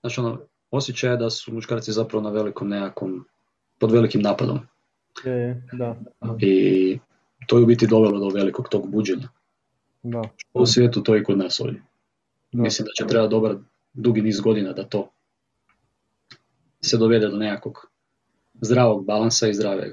znači 0.00 0.20
ono, 0.20 0.46
osjećaj 0.70 1.10
je 1.10 1.16
da 1.16 1.30
su 1.30 1.54
muškarci 1.54 1.92
zapravo 1.92 2.22
na 2.22 2.30
velikom 2.30 2.68
nekakvom, 2.68 3.24
pod 3.78 3.92
velikim 3.92 4.22
napadom. 4.22 4.73
Je, 5.24 5.62
da. 5.72 5.96
I 6.40 6.98
to 7.46 7.56
je 7.56 7.62
u 7.62 7.66
biti 7.66 7.86
dovelo 7.86 8.18
do 8.18 8.28
velikog 8.28 8.68
tog 8.68 8.90
buđenja. 8.90 9.28
Da. 10.02 10.22
U 10.54 10.66
svijetu 10.66 11.02
to 11.02 11.16
i 11.16 11.24
kod 11.24 11.38
nas 11.38 11.60
ovdje. 11.60 11.82
Mislim 12.52 12.86
da 12.86 12.90
će 12.96 13.08
treba 13.08 13.26
dobar 13.26 13.56
dugi 13.92 14.22
niz 14.22 14.40
godina 14.40 14.72
da 14.72 14.84
to 14.84 15.10
se 16.80 16.96
dovede 16.96 17.28
do 17.28 17.36
nekakvog 17.36 17.90
zdravog 18.60 19.04
balansa 19.04 19.48
i 19.48 19.54
zdraveg. 19.54 19.92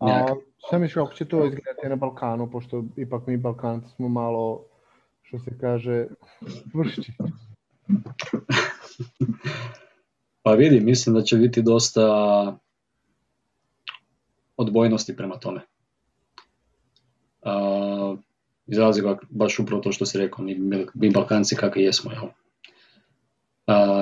A 0.00 0.34
šta 0.66 0.78
misliš 0.78 0.94
kako 0.94 1.14
će 1.14 1.24
to 1.24 1.36
izgledati 1.36 1.88
na 1.88 1.96
Balkanu, 1.96 2.50
pošto 2.50 2.84
ipak 2.96 3.26
mi 3.26 3.36
Balkanci 3.36 3.88
smo 3.96 4.08
malo, 4.08 4.64
što 5.22 5.38
se 5.38 5.58
kaže, 5.60 6.06
vršći? 6.74 7.12
pa 10.42 10.52
vidi, 10.52 10.80
mislim 10.80 11.14
da 11.14 11.22
će 11.22 11.36
biti 11.36 11.62
dosta 11.62 12.02
odbojnosti 14.56 15.16
prema 15.16 15.38
tome. 15.38 15.60
Uh, 17.42 18.18
iz 18.66 18.78
razloga 18.78 19.18
baš 19.30 19.58
upravo 19.58 19.82
to 19.82 19.92
što 19.92 20.06
si 20.06 20.18
rekao, 20.18 20.44
mi, 20.44 20.54
mi 20.94 21.10
Balkanci 21.10 21.56
kakvi 21.56 21.82
jesmo, 21.82 22.12
jel? 22.12 22.28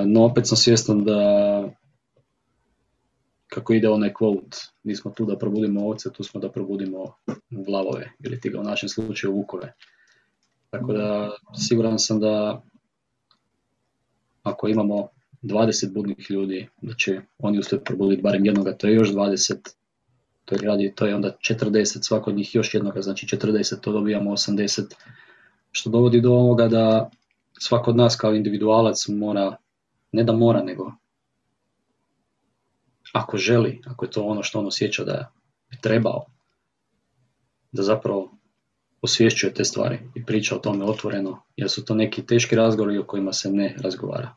no 0.06 0.24
opet 0.24 0.46
sam 0.46 0.56
svjestan 0.56 1.04
da 1.04 1.18
kako 3.46 3.72
ide 3.72 3.88
onaj 3.88 4.12
quote, 4.12 4.70
nismo 4.82 5.10
tu 5.10 5.24
da 5.24 5.38
probudimo 5.38 5.86
ovce, 5.86 6.12
tu 6.12 6.24
smo 6.24 6.40
da 6.40 6.50
probudimo 6.52 7.14
vlavove 7.66 8.10
ili 8.24 8.40
ti 8.40 8.50
ga 8.50 8.60
u 8.60 8.62
našem 8.62 8.88
slučaju 8.88 9.34
vukove. 9.34 9.72
Tako 10.70 10.92
da 10.92 11.30
siguran 11.68 11.98
sam 11.98 12.20
da 12.20 12.62
ako 14.42 14.68
imamo 14.68 15.08
20 15.42 15.92
budnih 15.92 16.30
ljudi, 16.30 16.68
da 16.82 16.94
će 16.94 17.20
oni 17.38 17.58
uspjet 17.58 17.84
probuditi 17.84 18.22
barem 18.22 18.46
jednoga, 18.46 18.76
to 18.76 18.86
je 18.86 18.94
još 18.94 19.12
20, 19.12 19.74
to 20.44 20.54
je, 20.54 20.60
radi, 20.62 20.92
to 20.96 21.06
je 21.06 21.14
onda 21.14 21.36
40, 21.40 22.02
svako 22.02 22.30
od 22.30 22.36
njih 22.36 22.54
još 22.54 22.74
jednoga, 22.74 23.02
znači 23.02 23.26
40, 23.26 23.80
to 23.80 23.92
dobijamo 23.92 24.30
80, 24.30 24.94
što 25.72 25.90
dovodi 25.90 26.20
do 26.20 26.32
ovoga 26.32 26.68
da 26.68 27.10
svako 27.58 27.90
od 27.90 27.96
nas 27.96 28.16
kao 28.16 28.34
individualac 28.34 29.08
mora, 29.08 29.56
ne 30.12 30.24
da 30.24 30.32
mora, 30.32 30.62
nego 30.62 30.92
ako 33.12 33.36
želi, 33.36 33.80
ako 33.86 34.04
je 34.04 34.10
to 34.10 34.24
ono 34.24 34.42
što 34.42 34.58
on 34.58 34.66
osjeća 34.66 35.04
da 35.04 35.32
bi 35.70 35.76
trebao, 35.80 36.24
da 37.72 37.82
zapravo 37.82 38.30
osvješćuje 39.02 39.54
te 39.54 39.64
stvari 39.64 39.98
i 40.14 40.24
priča 40.24 40.56
o 40.56 40.58
tome 40.58 40.84
otvoreno, 40.84 41.42
jer 41.56 41.70
su 41.70 41.84
to 41.84 41.94
neki 41.94 42.26
teški 42.26 42.56
razgovori 42.56 42.98
o 42.98 43.04
kojima 43.04 43.32
se 43.32 43.50
ne 43.50 43.76
razgovara. 43.82 44.34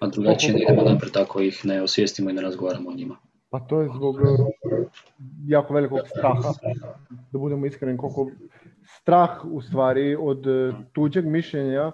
A 0.00 0.06
drugačije 0.06 0.52
ne 0.52 0.62
idemo 0.62 0.82
naprijed 0.82 1.16
ako 1.16 1.40
ih 1.40 1.64
ne 1.64 1.82
osvijestimo 1.82 2.30
i 2.30 2.32
ne 2.32 2.42
razgovaramo 2.42 2.90
o 2.90 2.94
njima. 2.94 3.16
Pa 3.50 3.60
to 3.60 3.80
je 3.80 3.88
zbog 3.94 4.16
jako 5.48 5.74
velikog 5.74 6.00
straha, 6.06 6.52
da 7.32 7.38
budemo 7.38 7.66
iskreni, 7.66 7.98
koliko 7.98 8.30
strah 8.82 9.44
u 9.44 9.60
stvari 9.60 10.16
od 10.20 10.46
e, 10.46 10.72
tuđeg 10.92 11.26
mišljenja 11.26 11.82
e, 11.82 11.92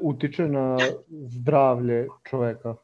utiče 0.00 0.48
na 0.48 0.76
zdravlje 1.10 2.08
čovjeka, 2.30 2.74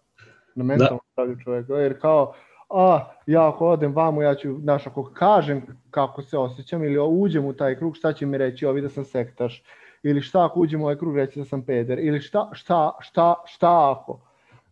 na 0.55 0.65
mentalno 0.65 1.01
zdravlje 1.13 1.37
čovjeka, 1.45 1.75
jer 1.75 2.01
kao, 2.01 2.35
a 2.71 3.11
ja 3.27 3.49
ako 3.49 3.69
odem 3.69 3.95
vamo, 3.95 4.23
ja 4.23 4.35
ću, 4.35 4.59
znaš, 4.61 4.87
ako 4.87 5.05
kažem 5.05 5.63
kako 5.91 6.23
se 6.23 6.39
osjećam 6.39 6.85
ili 6.85 6.99
uđem 6.99 7.45
u 7.45 7.53
taj 7.53 7.77
krug, 7.77 7.97
šta 7.97 8.13
će 8.13 8.27
mi 8.27 8.39
reći, 8.39 8.67
ovi 8.67 8.81
da 8.81 8.89
sam 8.89 9.05
sektaš, 9.05 9.63
ili 10.03 10.21
šta 10.21 10.45
ako 10.45 10.61
uđem 10.61 10.81
u 10.81 10.85
ovaj 10.85 10.99
krug 10.99 11.17
reći 11.17 11.39
da 11.39 11.45
sam 11.45 11.63
peder, 11.63 11.99
ili 11.99 12.21
šta, 12.21 12.51
šta, 12.53 12.93
šta, 13.01 13.35
šta 13.47 13.93
ako, 13.93 14.21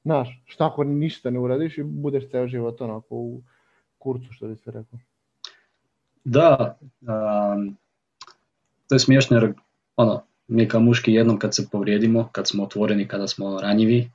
znaš, 0.02 0.42
šta 0.44 0.66
ako 0.66 0.84
ništa 0.84 1.30
ne 1.30 1.38
uradiš 1.38 1.78
i 1.78 1.82
budeš 1.82 2.30
ceo 2.30 2.46
život 2.46 2.80
onako 2.80 3.14
u 3.14 3.42
kurcu, 3.98 4.32
što 4.32 4.46
bi 4.46 4.56
se 4.56 4.70
rekao. 4.70 4.98
Da, 6.24 6.78
um, 7.00 7.76
to 8.88 8.94
je 8.94 8.98
smiješno 8.98 9.36
jer 9.36 9.52
ono, 9.96 10.22
mi 10.48 10.68
kao 10.68 10.80
muški 10.80 11.12
jednom 11.12 11.38
kad 11.38 11.54
se 11.54 11.68
povrijedimo, 11.72 12.28
kad 12.32 12.48
smo 12.48 12.64
otvoreni, 12.64 13.08
kada 13.08 13.28
smo 13.28 13.60
ranjivi, 13.60 14.10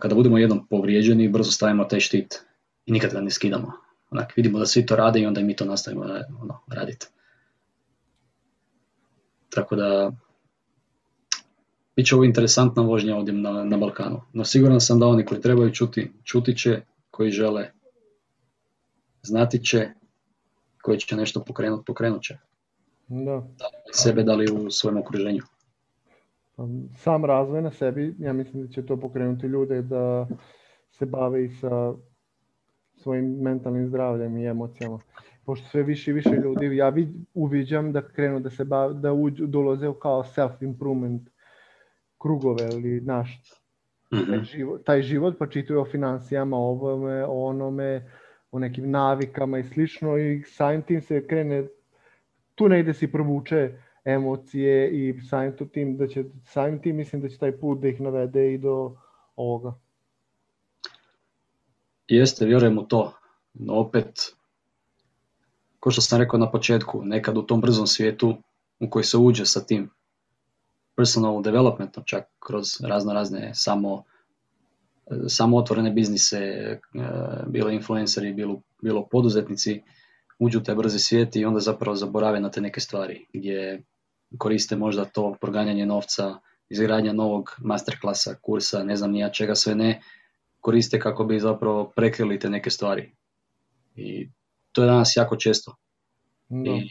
kada 0.00 0.14
budemo 0.14 0.38
jednom 0.38 0.66
povrijeđeni, 0.66 1.28
brzo 1.28 1.50
stavimo 1.50 1.84
taj 1.84 2.00
štit 2.00 2.42
i 2.86 2.92
nikad 2.92 3.12
ga 3.12 3.20
ne 3.20 3.30
skidamo. 3.30 3.72
Onak, 4.10 4.32
vidimo 4.36 4.58
da 4.58 4.66
svi 4.66 4.86
to 4.86 4.96
rade 4.96 5.20
i 5.20 5.26
onda 5.26 5.40
i 5.40 5.44
mi 5.44 5.56
to 5.56 5.64
nastavimo 5.64 6.02
ono, 6.42 6.60
raditi. 6.66 7.06
Tako 9.50 9.76
da, 9.76 10.12
bit 11.96 12.06
će 12.06 12.14
ovo 12.14 12.24
interesantna 12.24 12.82
vožnja 12.82 13.16
ovdje 13.16 13.34
na, 13.34 13.64
na 13.64 13.76
Balkanu. 13.76 14.22
No 14.32 14.44
siguran 14.44 14.80
sam 14.80 14.98
da 15.00 15.06
oni 15.06 15.24
koji 15.24 15.40
trebaju 15.40 15.72
čuti, 15.72 16.12
čuti 16.24 16.56
će, 16.56 16.80
koji 17.10 17.30
žele 17.30 17.70
znati 19.22 19.64
će, 19.64 19.88
koji 20.86 20.98
će 20.98 21.16
nešto 21.16 21.44
pokrenuti, 21.44 21.84
pokrenut 21.86 22.22
će. 22.22 22.38
Da. 23.08 23.42
sebe, 23.92 24.22
da 24.22 24.34
li 24.34 24.46
u 24.52 24.70
svojem 24.70 24.98
okruženju. 24.98 25.42
Pa, 26.56 26.66
sam 26.98 27.24
razvoj 27.24 27.62
na 27.62 27.70
sebi, 27.70 28.14
ja 28.18 28.32
mislim 28.32 28.66
da 28.66 28.72
će 28.72 28.86
to 28.86 28.96
pokrenuti 28.96 29.46
ljude 29.46 29.82
da 29.82 30.28
se 30.90 31.06
bave 31.06 31.44
i 31.44 31.48
sa 31.48 31.94
svojim 32.96 33.24
mentalnim 33.42 33.88
zdravljem 33.88 34.36
i 34.36 34.46
emocijama. 34.46 34.98
Pošto 35.44 35.68
sve 35.68 35.82
više 35.82 36.10
i 36.10 36.14
više 36.14 36.30
ljudi, 36.30 36.76
ja 36.76 36.92
uviđam 37.34 37.92
da 37.92 38.08
krenu 38.08 38.40
da 38.40 38.50
se 38.50 38.64
bave, 38.64 38.94
da 38.94 39.12
uđu, 39.12 39.46
dolaze 39.46 39.90
kao 40.02 40.22
self-improvement 40.22 41.20
krugove 42.18 42.68
ili 42.72 43.00
naš 43.00 43.42
mhm. 44.14 44.30
taj, 44.30 44.44
život, 44.44 44.84
taj 44.84 45.02
život, 45.02 45.34
pa 45.38 45.46
čitaju 45.46 45.80
o 45.80 45.84
financijama, 45.84 46.56
ovome, 46.56 47.24
o 47.24 47.44
onome, 47.44 48.10
o 48.50 48.58
nekim 48.58 48.90
navikama 48.90 49.58
i 49.58 49.64
slično 49.64 50.18
i 50.18 50.42
samim 50.46 50.82
tim 50.82 51.02
se 51.02 51.26
krene 51.26 51.66
tu 52.54 52.68
negdje 52.68 52.94
si 52.94 53.12
provuče 53.12 53.72
emocije 54.04 54.90
i 54.90 55.20
samim 55.20 55.52
tim 55.72 55.96
da 55.96 56.06
će, 56.06 56.24
samim 56.44 56.82
tim 56.82 56.96
mislim 56.96 57.22
da 57.22 57.28
će 57.28 57.38
taj 57.38 57.58
put 57.58 57.80
da 57.80 57.88
ih 57.88 58.00
navede 58.00 58.54
i 58.54 58.58
do 58.58 58.96
ovoga. 59.36 59.74
Jeste, 62.08 62.46
vjerujem 62.46 62.78
u 62.78 62.82
to. 62.82 63.12
No 63.54 63.74
opet, 63.74 64.36
kao 65.80 65.90
što 65.92 66.00
sam 66.00 66.20
rekao 66.20 66.38
na 66.38 66.50
početku, 66.50 67.04
nekad 67.04 67.38
u 67.38 67.42
tom 67.42 67.60
brzom 67.60 67.86
svijetu 67.86 68.36
u 68.80 68.90
koji 68.90 69.04
se 69.04 69.16
uđe 69.16 69.46
sa 69.46 69.60
tim 69.60 69.90
personal 70.96 71.42
developmentom, 71.42 72.04
čak 72.06 72.24
kroz 72.38 72.80
razno 72.80 73.12
razne 73.12 73.54
samo, 73.54 74.04
samo 75.28 75.56
otvorene 75.56 75.90
biznise, 75.90 76.38
eh, 76.38 76.78
bilo 77.46 77.70
influenceri, 77.70 78.32
bilo, 78.32 78.62
bilo 78.82 79.08
poduzetnici, 79.08 79.82
uđu 80.38 80.58
u 80.58 80.62
taj 80.62 80.74
brzi 80.74 80.98
svijet 80.98 81.36
i 81.36 81.44
onda 81.44 81.60
zapravo 81.60 81.96
zaborave 81.96 82.40
na 82.40 82.50
te 82.50 82.60
neke 82.60 82.80
stvari 82.80 83.26
gdje 83.32 83.82
koriste 84.38 84.76
možda 84.76 85.04
to 85.04 85.36
proganjanje 85.40 85.86
novca, 85.86 86.38
izgradnja 86.68 87.12
novog 87.12 87.50
masterklasa, 87.58 88.34
kursa, 88.42 88.84
ne 88.84 88.96
znam 88.96 89.10
nija 89.10 89.30
čega 89.30 89.54
sve 89.54 89.74
ne, 89.74 90.02
koriste 90.60 91.00
kako 91.00 91.24
bi 91.24 91.40
zapravo 91.40 91.92
prekrili 91.96 92.38
te 92.38 92.50
neke 92.50 92.70
stvari. 92.70 93.12
I 93.94 94.28
to 94.72 94.82
je 94.82 94.86
danas 94.86 95.16
jako 95.16 95.36
često. 95.36 95.76
I 96.50 96.90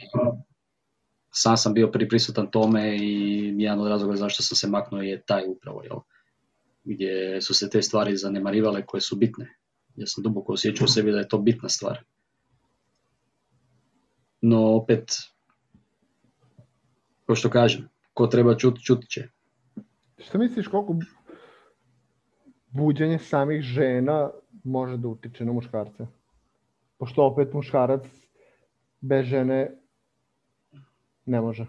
sam 1.31 1.57
sam 1.57 1.73
bio 1.73 1.91
prisutan 2.09 2.51
tome 2.51 2.97
i 2.97 3.53
jedan 3.57 3.79
od 3.79 3.87
razloga 3.87 4.15
zašto 4.15 4.43
sam 4.43 4.55
se 4.55 4.67
maknuo 4.67 5.01
je 5.01 5.21
taj 5.21 5.43
upravo, 5.47 5.83
jel? 5.83 5.97
Gdje 6.85 7.41
su 7.41 7.53
se 7.53 7.69
te 7.69 7.81
stvari 7.81 8.17
zanemarivale 8.17 8.85
koje 8.85 9.01
su 9.01 9.15
bitne. 9.15 9.55
Ja 9.95 10.07
sam 10.07 10.23
duboko 10.23 10.53
osjećao 10.53 10.85
u 10.85 10.87
sebi 10.87 11.11
da 11.11 11.17
je 11.17 11.27
to 11.27 11.37
bitna 11.37 11.69
stvar 11.69 12.03
no 14.47 14.75
opet, 14.75 15.11
kao 17.25 17.35
što 17.35 17.49
kažem, 17.49 17.89
ko 18.13 18.27
treba 18.27 18.57
čuti, 18.57 18.83
čuti 18.83 19.07
će. 19.07 19.27
Što 20.17 20.37
misliš 20.37 20.67
koliko 20.67 20.99
buđenje 22.69 23.19
samih 23.19 23.61
žena 23.61 24.29
može 24.63 24.97
da 24.97 25.07
utiče 25.07 25.45
na 25.45 25.53
muškarce? 25.53 26.07
Pošto 26.97 27.25
opet 27.25 27.53
muškarac 27.53 28.05
bez 29.01 29.25
žene 29.25 29.71
ne 31.25 31.41
može. 31.41 31.65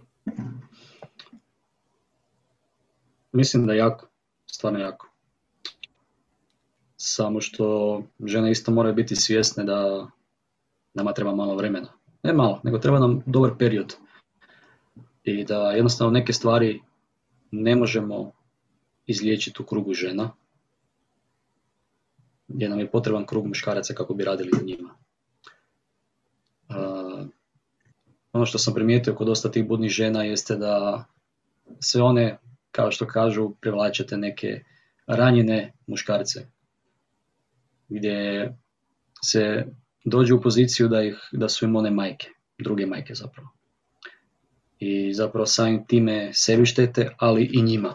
Mislim 3.33 3.67
da 3.67 3.75
jako, 3.75 4.09
stvarno 4.47 4.79
jako. 4.79 5.09
Samo 6.97 7.41
što 7.41 8.03
žene 8.25 8.51
isto 8.51 8.73
moraju 8.73 8.95
biti 8.95 9.17
svjesne 9.17 9.65
da 9.65 10.07
nama 10.95 11.13
treba 11.13 11.35
malo 11.35 11.57
vremena 11.57 11.97
ne 12.27 12.33
malo, 12.33 12.61
nego 12.65 12.79
treba 12.79 12.99
nam 12.99 13.23
dobar 13.27 13.51
period. 13.59 13.95
I 15.25 15.45
da 15.45 15.71
jednostavno 15.71 16.11
neke 16.11 16.33
stvari 16.33 16.81
ne 17.51 17.77
možemo 17.77 18.33
izliječiti 19.07 19.63
u 19.63 19.67
krugu 19.67 19.95
žena, 19.95 20.31
gdje 22.49 22.69
nam 22.69 22.79
je 22.79 22.91
potreban 22.91 23.27
krug 23.27 23.47
muškaraca 23.47 23.95
kako 23.95 24.15
bi 24.15 24.25
radili 24.25 24.51
u 24.63 24.65
njima. 24.65 24.95
Uh, 26.69 27.27
ono 28.33 28.47
što 28.47 28.59
sam 28.59 28.75
primijetio 28.75 29.15
kod 29.15 29.27
dosta 29.27 29.51
tih 29.51 29.69
budnih 29.69 29.91
žena 29.91 30.25
jeste 30.25 30.57
da 30.57 31.05
sve 31.81 32.03
one, 32.03 32.39
kao 32.77 32.91
što 32.91 33.07
kažu, 33.07 33.51
privlačete 33.61 34.17
neke 34.17 34.61
ranjene 35.07 35.73
muškarce, 35.87 36.47
gdje 37.89 38.53
se 39.25 39.67
dođu 40.05 40.37
u 40.37 40.41
poziciju 40.41 40.89
da, 40.89 41.03
ih, 41.03 41.29
da 41.33 41.49
su 41.49 41.65
im 41.65 41.77
one 41.77 41.91
majke, 41.91 42.29
druge 42.59 42.87
majke 42.87 43.15
zapravo. 43.15 43.49
I 44.79 45.15
zapravo 45.15 45.47
samim 45.47 45.87
time 45.87 46.31
sebi 46.35 46.67
štete, 46.67 47.09
ali 47.19 47.51
i 47.53 47.63
njima. 47.63 47.95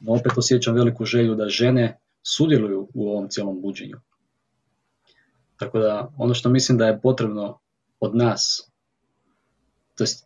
No, 0.00 0.12
opet 0.12 0.32
osjećam 0.36 0.74
veliku 0.74 1.04
želju 1.04 1.34
da 1.34 1.48
žene 1.48 1.98
sudjeluju 2.22 2.88
u 2.94 3.08
ovom 3.10 3.28
cijelom 3.28 3.60
buđenju. 3.62 3.96
Tako 5.56 5.78
da 5.78 6.12
ono 6.16 6.34
što 6.34 6.48
mislim 6.48 6.78
da 6.78 6.86
je 6.86 7.00
potrebno 7.00 7.58
od 8.00 8.16
nas, 8.16 8.70
to 9.96 10.04
jest 10.04 10.25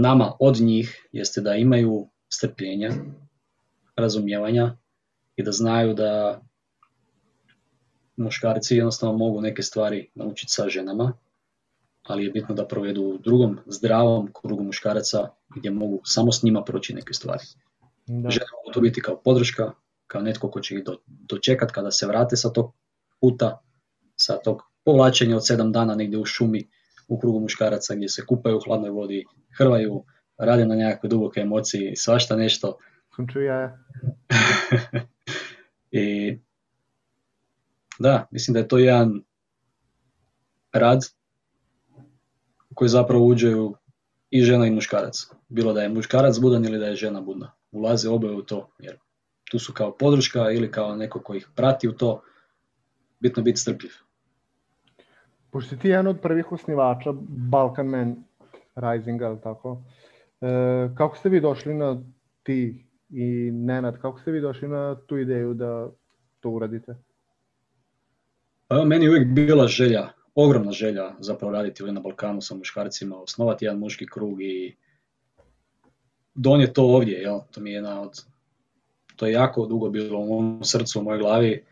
nama 0.00 0.32
od 0.38 0.60
njih, 0.60 1.08
jeste 1.12 1.40
da 1.40 1.54
imaju 1.54 2.08
strpljenja, 2.28 2.90
razumijevanja 3.96 4.76
i 5.36 5.42
da 5.42 5.52
znaju 5.52 5.94
da 5.94 6.40
muškarci 8.16 8.76
jednostavno 8.76 9.18
mogu 9.18 9.40
neke 9.40 9.62
stvari 9.62 10.10
naučiti 10.14 10.52
sa 10.52 10.68
ženama, 10.68 11.12
ali 12.02 12.24
je 12.24 12.30
bitno 12.30 12.54
da 12.54 12.66
provedu 12.66 13.02
u 13.02 13.18
drugom 13.18 13.58
zdravom 13.66 14.30
krugu 14.32 14.62
muškaraca 14.62 15.28
gdje 15.56 15.70
mogu 15.70 16.00
samo 16.04 16.32
s 16.32 16.42
njima 16.42 16.64
proći 16.64 16.94
neke 16.94 17.14
stvari. 17.14 17.44
Da. 18.06 18.30
Žene 18.30 18.46
mogu 18.56 18.72
to 18.74 18.80
biti 18.80 19.00
kao 19.00 19.20
podrška, 19.24 19.72
kao 20.06 20.22
netko 20.22 20.50
ko 20.50 20.60
će 20.60 20.74
ih 20.74 20.84
dočekat 21.06 21.70
kada 21.70 21.90
se 21.90 22.06
vrate 22.06 22.36
sa 22.36 22.50
tog 22.52 22.72
puta, 23.20 23.62
sa 24.16 24.38
tog 24.44 24.62
povlačenja 24.84 25.36
od 25.36 25.46
sedam 25.46 25.72
dana 25.72 25.94
negdje 25.94 26.18
u 26.18 26.24
šumi 26.24 26.68
u 27.10 27.18
krugu 27.18 27.40
muškaraca 27.40 27.94
gdje 27.94 28.08
se 28.08 28.26
kupaju 28.26 28.56
u 28.56 28.60
hladnoj 28.60 28.90
vodi, 28.90 29.24
hrvaju, 29.58 30.04
rade 30.38 30.66
na 30.66 30.74
nekakve 30.74 31.08
duboke 31.08 31.40
emocije, 31.40 31.96
svašta 31.96 32.36
nešto. 32.36 32.78
ja. 33.40 33.78
I 35.90 36.38
da, 37.98 38.28
mislim 38.30 38.52
da 38.52 38.58
je 38.60 38.68
to 38.68 38.78
jedan 38.78 39.22
rad 40.72 41.00
koji 42.74 42.88
zapravo 42.88 43.26
uđeju 43.26 43.74
i 44.30 44.42
žena 44.42 44.66
i 44.66 44.70
muškarac. 44.70 45.26
Bilo 45.48 45.72
da 45.72 45.82
je 45.82 45.88
muškarac 45.88 46.38
budan 46.38 46.64
ili 46.64 46.78
da 46.78 46.86
je 46.86 46.96
žena 46.96 47.20
budna. 47.20 47.52
Ulaze 47.72 48.08
oboje 48.08 48.34
u 48.34 48.42
to, 48.42 48.70
jer 48.78 48.98
tu 49.50 49.58
su 49.58 49.72
kao 49.72 49.96
podrška 49.96 50.50
ili 50.50 50.70
kao 50.70 50.96
neko 50.96 51.22
koji 51.22 51.38
ih 51.38 51.48
prati 51.54 51.88
u 51.88 51.92
to, 51.92 52.22
bitno 53.20 53.42
biti 53.42 53.60
strpljiv. 53.60 53.90
Pošto 55.50 55.76
ti 55.76 55.88
jedan 55.88 56.06
od 56.06 56.20
prvih 56.20 56.52
osnivača 56.52 57.12
Balkan 57.28 57.86
Man 57.86 58.16
Risinga, 58.74 59.26
ali 59.26 59.40
tako, 59.40 59.82
e, 60.40 60.90
kako 60.94 61.16
ste 61.16 61.28
vi 61.28 61.40
došli 61.40 61.74
na 61.74 62.02
ti 62.42 62.86
i 63.10 63.50
Nenad, 63.52 64.00
kako 64.00 64.20
ste 64.20 64.30
vi 64.30 64.40
došli 64.40 64.68
na 64.68 64.96
tu 65.06 65.18
ideju 65.18 65.54
da 65.54 65.90
to 66.40 66.50
uradite? 66.50 66.96
Pa 68.68 68.84
meni 68.84 69.04
je 69.04 69.10
uvijek 69.10 69.28
bila 69.28 69.66
želja, 69.66 70.08
ogromna 70.34 70.72
želja 70.72 71.14
zapravo 71.18 71.52
raditi 71.52 71.82
ovdje 71.82 71.92
na 71.92 72.00
Balkanu 72.00 72.40
sa 72.40 72.54
muškarcima, 72.54 73.16
osnovati 73.16 73.64
jedan 73.64 73.78
muški 73.78 74.06
krug 74.06 74.42
i 74.42 74.76
donijeti 76.34 76.72
to 76.72 76.84
ovdje, 76.84 77.18
jel? 77.18 77.40
to 77.50 77.60
mi 77.60 77.70
je 77.70 77.74
jedna 77.74 78.00
od, 78.00 78.24
to 79.16 79.26
je 79.26 79.32
jako 79.32 79.66
dugo 79.66 79.90
bilo 79.90 80.20
u 80.20 80.64
srcu, 80.64 81.00
u 81.00 81.02
mojoj 81.02 81.18
glavi 81.18 81.64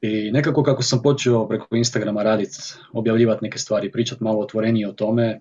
i 0.00 0.30
nekako 0.32 0.62
kako 0.62 0.82
sam 0.82 1.02
počeo 1.02 1.48
preko 1.48 1.76
Instagrama 1.76 2.22
raditi, 2.22 2.58
objavljivati 2.92 3.44
neke 3.44 3.58
stvari, 3.58 3.92
pričati 3.92 4.24
malo 4.24 4.40
otvorenije 4.40 4.88
o 4.88 4.92
tome, 4.92 5.40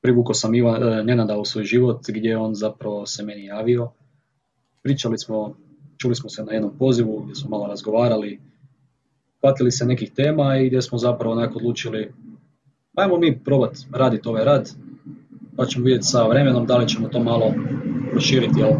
privukao 0.00 0.34
sam 0.34 0.54
Ivan, 0.54 0.82
e, 0.82 1.04
Nenada 1.04 1.38
u 1.38 1.44
svoj 1.44 1.64
život 1.64 2.00
gdje 2.08 2.36
on 2.36 2.54
zapravo 2.54 3.06
se 3.06 3.22
meni 3.22 3.44
javio. 3.44 3.90
Pričali 4.82 5.18
smo, 5.18 5.56
čuli 5.98 6.14
smo 6.14 6.30
se 6.30 6.44
na 6.44 6.52
jednom 6.52 6.78
pozivu 6.78 7.20
gdje 7.22 7.34
smo 7.34 7.50
malo 7.50 7.66
razgovarali, 7.66 8.40
hvatili 9.40 9.70
se 9.70 9.86
nekih 9.86 10.12
tema 10.12 10.56
i 10.56 10.66
gdje 10.66 10.82
smo 10.82 10.98
zapravo 10.98 11.34
onako 11.34 11.58
odlučili 11.58 12.12
ajmo 12.94 13.18
mi 13.18 13.38
probati 13.44 13.86
raditi 13.92 14.28
ovaj 14.28 14.44
rad, 14.44 14.70
pa 15.56 15.66
ćemo 15.66 15.84
vidjeti 15.84 16.06
sa 16.06 16.26
vremenom 16.26 16.66
da 16.66 16.76
li 16.76 16.88
ćemo 16.88 17.08
to 17.08 17.22
malo 17.22 17.54
proširiti. 18.10 18.60
Jel? 18.60 18.72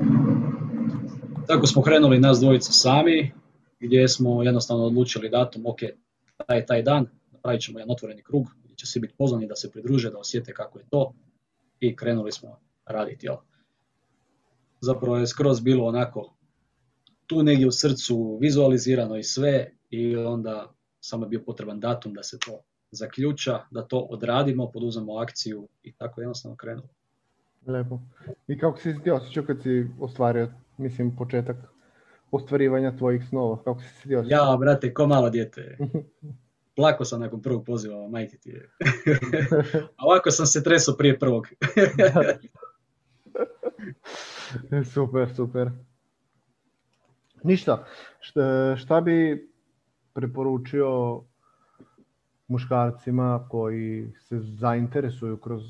Tako 1.47 1.67
smo 1.67 1.83
krenuli 1.83 2.19
nas 2.19 2.41
dvojica 2.41 2.73
sami, 2.73 3.33
gdje 3.85 4.09
smo 4.09 4.43
jednostavno 4.43 4.85
odlučili 4.85 5.29
datum, 5.29 5.67
ok, 5.67 5.79
taj 6.47 6.67
taj 6.67 6.83
dan, 6.83 7.07
napravit 7.33 7.63
ćemo 7.63 7.79
jedan 7.79 7.91
otvoreni 7.91 8.23
krug, 8.23 8.47
gdje 8.65 8.77
će 8.77 8.87
svi 8.87 9.01
biti 9.01 9.15
pozvani 9.19 9.47
da 9.47 9.57
se 9.57 9.71
pridruže, 9.71 10.11
da 10.11 10.19
osjete 10.19 10.53
kako 10.53 10.79
je 10.79 10.85
to 10.91 11.15
i 11.81 11.97
krenuli 11.97 12.33
smo 12.33 12.61
raditi. 12.87 13.27
Jel? 13.27 13.37
Zapravo 14.81 15.17
je 15.17 15.27
skroz 15.27 15.61
bilo 15.61 15.87
onako 15.87 16.35
tu 17.27 17.43
negdje 17.43 17.67
u 17.67 17.73
srcu 17.73 18.39
vizualizirano 18.41 19.17
i 19.17 19.23
sve 19.23 19.71
i 19.91 20.17
onda 20.17 20.73
samo 21.01 21.25
je 21.25 21.29
bio 21.29 21.43
potreban 21.47 21.81
datum 21.81 22.15
da 22.15 22.23
se 22.23 22.39
to 22.39 22.61
zaključa, 22.91 23.61
da 23.71 23.83
to 23.83 23.99
odradimo, 23.99 24.71
poduzemo 24.71 25.17
akciju 25.17 25.69
i 25.83 25.93
tako 25.93 26.21
jednostavno 26.21 26.57
krenulo. 26.57 26.89
Lepo. 27.67 28.01
I 28.49 28.59
kako 28.59 28.79
si 28.79 28.95
ti 29.05 29.11
osjećao 29.11 29.45
kad 29.45 29.63
si 29.63 29.87
ostvario, 30.01 30.53
mislim, 30.79 31.17
početak 31.17 31.57
ostvarivanja 32.31 32.97
tvojih 32.97 33.25
snova? 33.29 33.63
Kako 33.63 33.81
si 33.81 33.89
se? 33.89 34.09
Ja, 34.27 34.57
brate, 34.61 34.95
ko 34.95 35.07
malo 35.07 35.31
dijete. 35.31 35.79
Plako 36.77 37.05
sam 37.05 37.21
nakon 37.21 37.43
prvog 37.43 37.65
poziva, 37.65 38.09
majke 38.09 38.37
ti 38.37 38.51
je. 38.51 38.71
A 39.99 40.07
ovako 40.07 40.31
sam 40.31 40.47
se 40.47 40.63
tresao 40.63 40.97
prije 40.97 41.19
prvog. 41.19 41.47
super, 44.95 45.35
super. 45.35 45.71
Ništa, 47.43 47.85
šta, 48.21 48.77
šta 48.77 49.01
bi 49.01 49.49
preporučio 50.13 51.23
muškarcima 52.49 53.47
koji 53.51 54.13
se 54.21 54.39
zainteresuju 54.41 55.37
kroz 55.37 55.63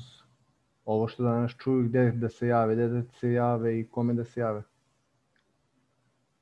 ovo 0.85 1.07
što 1.07 1.23
danas 1.23 1.55
čuju, 1.57 1.83
gdje 1.83 2.11
da 2.11 2.29
se 2.29 2.47
jave, 2.47 2.73
gdje 2.73 2.87
da 2.87 3.01
se 3.19 3.31
jave 3.31 3.79
i 3.79 3.87
kome 3.87 4.13
da 4.13 4.23
se 4.23 4.39
jave? 4.39 4.63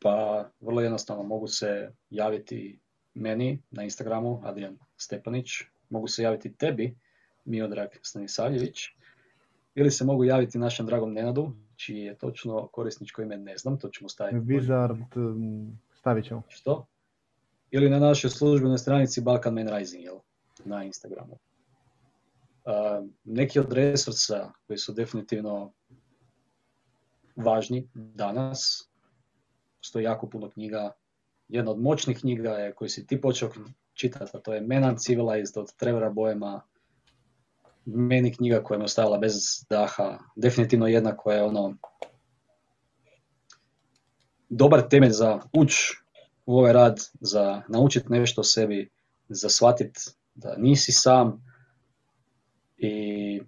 Pa 0.04 0.50
vrlo 0.60 0.82
jednostavno 0.82 1.24
mogu 1.24 1.48
se 1.48 1.92
javiti 2.10 2.80
meni 3.14 3.62
na 3.72 3.84
Instagramu, 3.84 4.42
Adrian 4.44 4.78
Stepanić, 4.98 5.50
mogu 5.90 6.08
se 6.08 6.24
javiti 6.24 6.54
tebi, 6.54 6.96
Miodrag 7.46 7.90
Stanisavljević, 8.02 8.80
ili 9.76 9.92
se 9.92 10.06
mogu 10.06 10.24
javiti 10.24 10.58
našem 10.58 10.86
dragom 10.86 11.14
Nenadu, 11.14 11.54
čiji 11.76 12.00
je 12.00 12.18
točno 12.18 12.68
korisničko 12.68 13.22
ime 13.22 13.38
ne 13.38 13.58
znam, 13.58 13.80
to 13.80 13.90
ćemo 13.90 14.10
staviti. 14.10 14.38
Wizard, 14.38 15.06
stavit 15.94 16.26
ćemo. 16.26 16.42
Što? 16.48 16.86
Ili 17.72 17.90
na 17.90 18.00
našoj 18.00 18.30
službenoj 18.30 18.78
stranici 18.78 19.22
Balkan 19.22 19.54
Man 19.54 19.78
Rising, 19.78 20.04
jel? 20.04 20.20
na 20.66 20.84
Instagramu. 20.84 21.34
Uh, 21.34 23.10
neki 23.24 23.60
od 23.60 23.74
resursa 23.74 24.52
koji 24.68 24.78
su 24.78 24.94
definitivno 24.94 25.72
važni 27.36 27.90
danas, 27.94 28.90
postoji 29.84 30.04
jako 30.04 30.30
puno 30.30 30.50
knjiga. 30.50 30.92
Jedna 31.48 31.72
od 31.72 31.82
moćnih 31.82 32.20
knjiga 32.20 32.50
je 32.50 32.76
koji 32.76 32.90
si 32.90 33.08
ti 33.08 33.22
počeo 33.22 33.50
čitati, 33.94 34.38
a 34.38 34.40
to 34.40 34.54
je 34.54 34.62
Men 34.62 34.84
Uncivilized 34.84 35.58
od 35.58 35.76
Trevora 35.76 36.10
Boema. 36.10 36.62
Meni 37.86 38.34
knjiga 38.34 38.64
koja 38.64 38.78
me 38.78 38.86
ostavila 38.86 39.18
bez 39.18 39.34
daha. 39.70 40.20
Definitivno 40.36 40.88
jedna 40.88 41.18
koja 41.18 41.38
je 41.38 41.44
ono 41.44 41.78
dobar 44.50 44.88
temelj 44.90 45.12
za 45.12 45.40
uć 45.54 45.74
u 46.46 46.58
ovaj 46.58 46.74
rad, 46.74 47.00
za 47.20 47.62
naučiti 47.68 48.10
nešto 48.10 48.42
o 48.42 48.44
sebi, 48.44 48.90
za 49.30 49.50
shvatiti 49.50 50.00
da 50.36 50.56
nisi 50.58 50.92
sam 50.92 51.46
i 52.78 53.42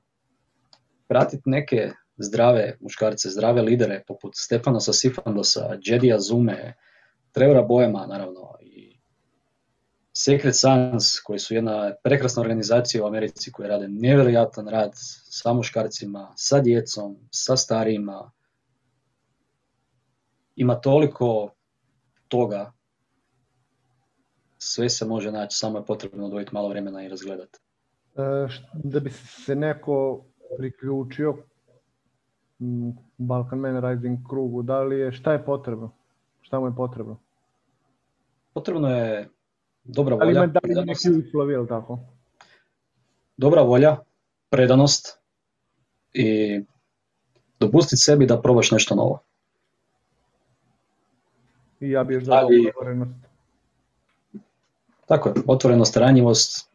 pratiti 1.07 1.43
neke 1.45 1.91
zdrave 2.17 2.77
muškarce, 2.79 3.29
zdrave 3.29 3.61
lidere 3.61 4.03
poput 4.07 4.33
Stefanosa 4.35 4.93
Sifandosa, 4.93 5.77
Jedija 5.81 6.19
Zume, 6.19 6.73
Trevora 7.31 7.61
Boema 7.61 8.05
naravno 8.05 8.55
i 8.61 8.99
Secret 10.13 10.55
Sons 10.55 11.19
koji 11.19 11.39
su 11.39 11.55
jedna 11.55 11.93
prekrasna 12.03 12.41
organizacija 12.41 13.03
u 13.03 13.07
Americi 13.07 13.51
koji 13.51 13.69
rade 13.69 13.87
nevjerojatan 13.87 14.67
rad 14.67 14.91
sa 15.29 15.53
muškarcima, 15.53 16.33
sa 16.35 16.61
djecom, 16.61 17.17
sa 17.31 17.57
starijima. 17.57 18.31
Ima 20.55 20.75
toliko 20.75 21.53
toga 22.27 22.71
sve 24.57 24.89
se 24.89 25.05
može 25.05 25.31
naći, 25.31 25.57
samo 25.57 25.77
je 25.77 25.85
potrebno 25.85 26.25
odvojiti 26.25 26.53
malo 26.53 26.69
vremena 26.69 27.05
i 27.05 27.09
razgledati. 27.09 27.59
E, 28.15 28.47
da 28.73 28.99
bi 28.99 29.11
se 29.45 29.55
neko 29.55 30.25
priključio 30.57 31.37
Balkan 33.17 33.59
Man 33.59 33.81
Rising 33.81 34.19
krugu, 34.29 34.61
da 34.61 34.83
li 34.83 34.99
je, 34.99 35.11
šta 35.11 35.33
je 35.33 35.45
potrebno? 35.45 35.91
Šta 36.41 36.59
mu 36.59 36.67
je 36.67 36.75
potrebno? 36.75 37.17
Potrebno 38.53 38.89
je 38.89 39.29
dobra 39.83 40.15
volja. 40.15 40.39
Ali 40.39 40.51
da 40.51 40.59
li 40.63 40.71
ima 40.71 40.83
neki 40.83 41.09
uslovi, 41.09 41.67
tako? 41.67 41.99
Dobra 43.37 43.61
volja, 43.61 43.97
predanost 44.49 45.19
i 46.13 46.61
dopustiti 47.59 47.97
sebi 47.97 48.25
da 48.25 48.41
probaš 48.41 48.71
nešto 48.71 48.95
novo. 48.95 49.19
I 51.79 51.89
ja 51.89 52.03
bih 52.03 52.19
dodao 52.19 52.49
otvorenost. 52.69 53.11
Tako 55.05 55.29
je, 55.29 55.35
otvorenost, 55.47 55.97
ranjivost, 55.97 56.69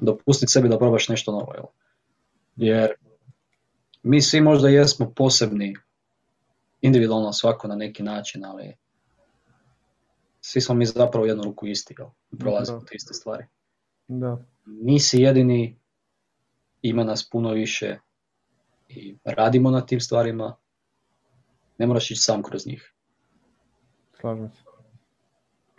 dopustiti 0.00 0.52
sebi 0.52 0.68
da 0.68 0.78
probaš 0.78 1.08
nešto 1.08 1.32
novo. 1.32 1.52
Jel? 1.54 1.64
Jer 2.56 2.94
mi 4.06 4.22
svi 4.22 4.40
možda 4.40 4.68
jesmo 4.68 5.12
posebni, 5.16 5.76
individualno 6.80 7.32
svako 7.32 7.68
na 7.68 7.74
neki 7.74 8.02
način, 8.02 8.44
ali 8.44 8.76
svi 10.40 10.60
smo 10.60 10.74
mi 10.74 10.86
zapravo 10.86 11.24
u 11.24 11.26
jednu 11.26 11.44
ruku 11.44 11.66
isti, 11.66 11.94
jel? 11.98 12.08
prolazimo 12.38 12.80
te 12.80 12.94
iste 12.94 13.14
stvari. 13.14 13.44
Da. 14.08 14.38
Nisi 14.66 15.20
jedini, 15.20 15.78
ima 16.82 17.04
nas 17.04 17.30
puno 17.30 17.52
više 17.52 17.98
i 18.88 19.16
radimo 19.24 19.70
na 19.70 19.86
tim 19.86 20.00
stvarima, 20.00 20.56
ne 21.78 21.86
moraš 21.86 22.10
ići 22.10 22.20
sam 22.20 22.42
kroz 22.42 22.66
njih. 22.66 22.92
Slažem 24.20 24.50
se. 24.50 24.62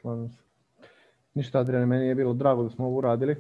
Slažem 0.02 0.30
se. 0.30 0.38
Ništa, 1.34 1.60
Adriane, 1.60 1.86
meni 1.86 2.08
je 2.08 2.16
bilo 2.16 2.34
drago 2.34 2.64
da 2.64 2.70
smo 2.70 2.86
ovo 2.86 2.98
uradili. 2.98 3.36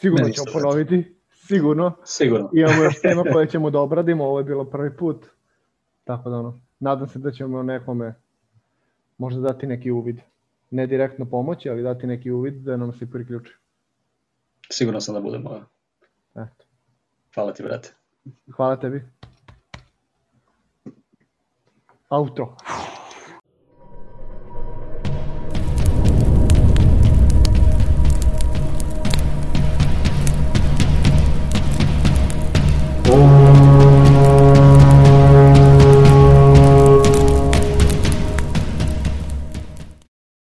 Sigurno 0.00 0.28
ćemo 0.28 0.46
ponoviti. 0.52 1.19
Sigurno. 1.46 1.92
Sigurno. 2.04 2.50
Imamo 2.52 2.82
još 2.82 3.00
tema 3.00 3.22
koje 3.32 3.46
ćemo 3.46 3.70
da 3.70 3.80
obradimo, 3.80 4.24
ovo 4.24 4.38
je 4.38 4.44
bilo 4.44 4.64
prvi 4.64 4.96
put. 4.96 5.26
Tako 6.04 6.30
da 6.30 6.36
ono, 6.36 6.60
nadam 6.80 7.08
se 7.08 7.18
da 7.18 7.30
ćemo 7.30 7.62
nekome 7.62 8.14
možda 9.18 9.40
dati 9.40 9.66
neki 9.66 9.90
uvid. 9.90 10.20
Ne 10.70 10.86
direktno 10.86 11.24
pomoći, 11.24 11.70
ali 11.70 11.82
dati 11.82 12.06
neki 12.06 12.30
uvid 12.30 12.54
da 12.54 12.76
nam 12.76 12.92
se 12.92 13.10
priključi. 13.10 13.52
Sigurno 14.70 15.00
sam 15.00 15.14
da 15.14 15.20
budemo. 15.20 15.64
Eto. 16.34 16.64
Hvala 17.34 17.52
ti, 17.52 17.62
brate. 17.62 17.94
Hvala 18.56 18.76
tebi. 18.76 19.02
Auto. 22.08 22.56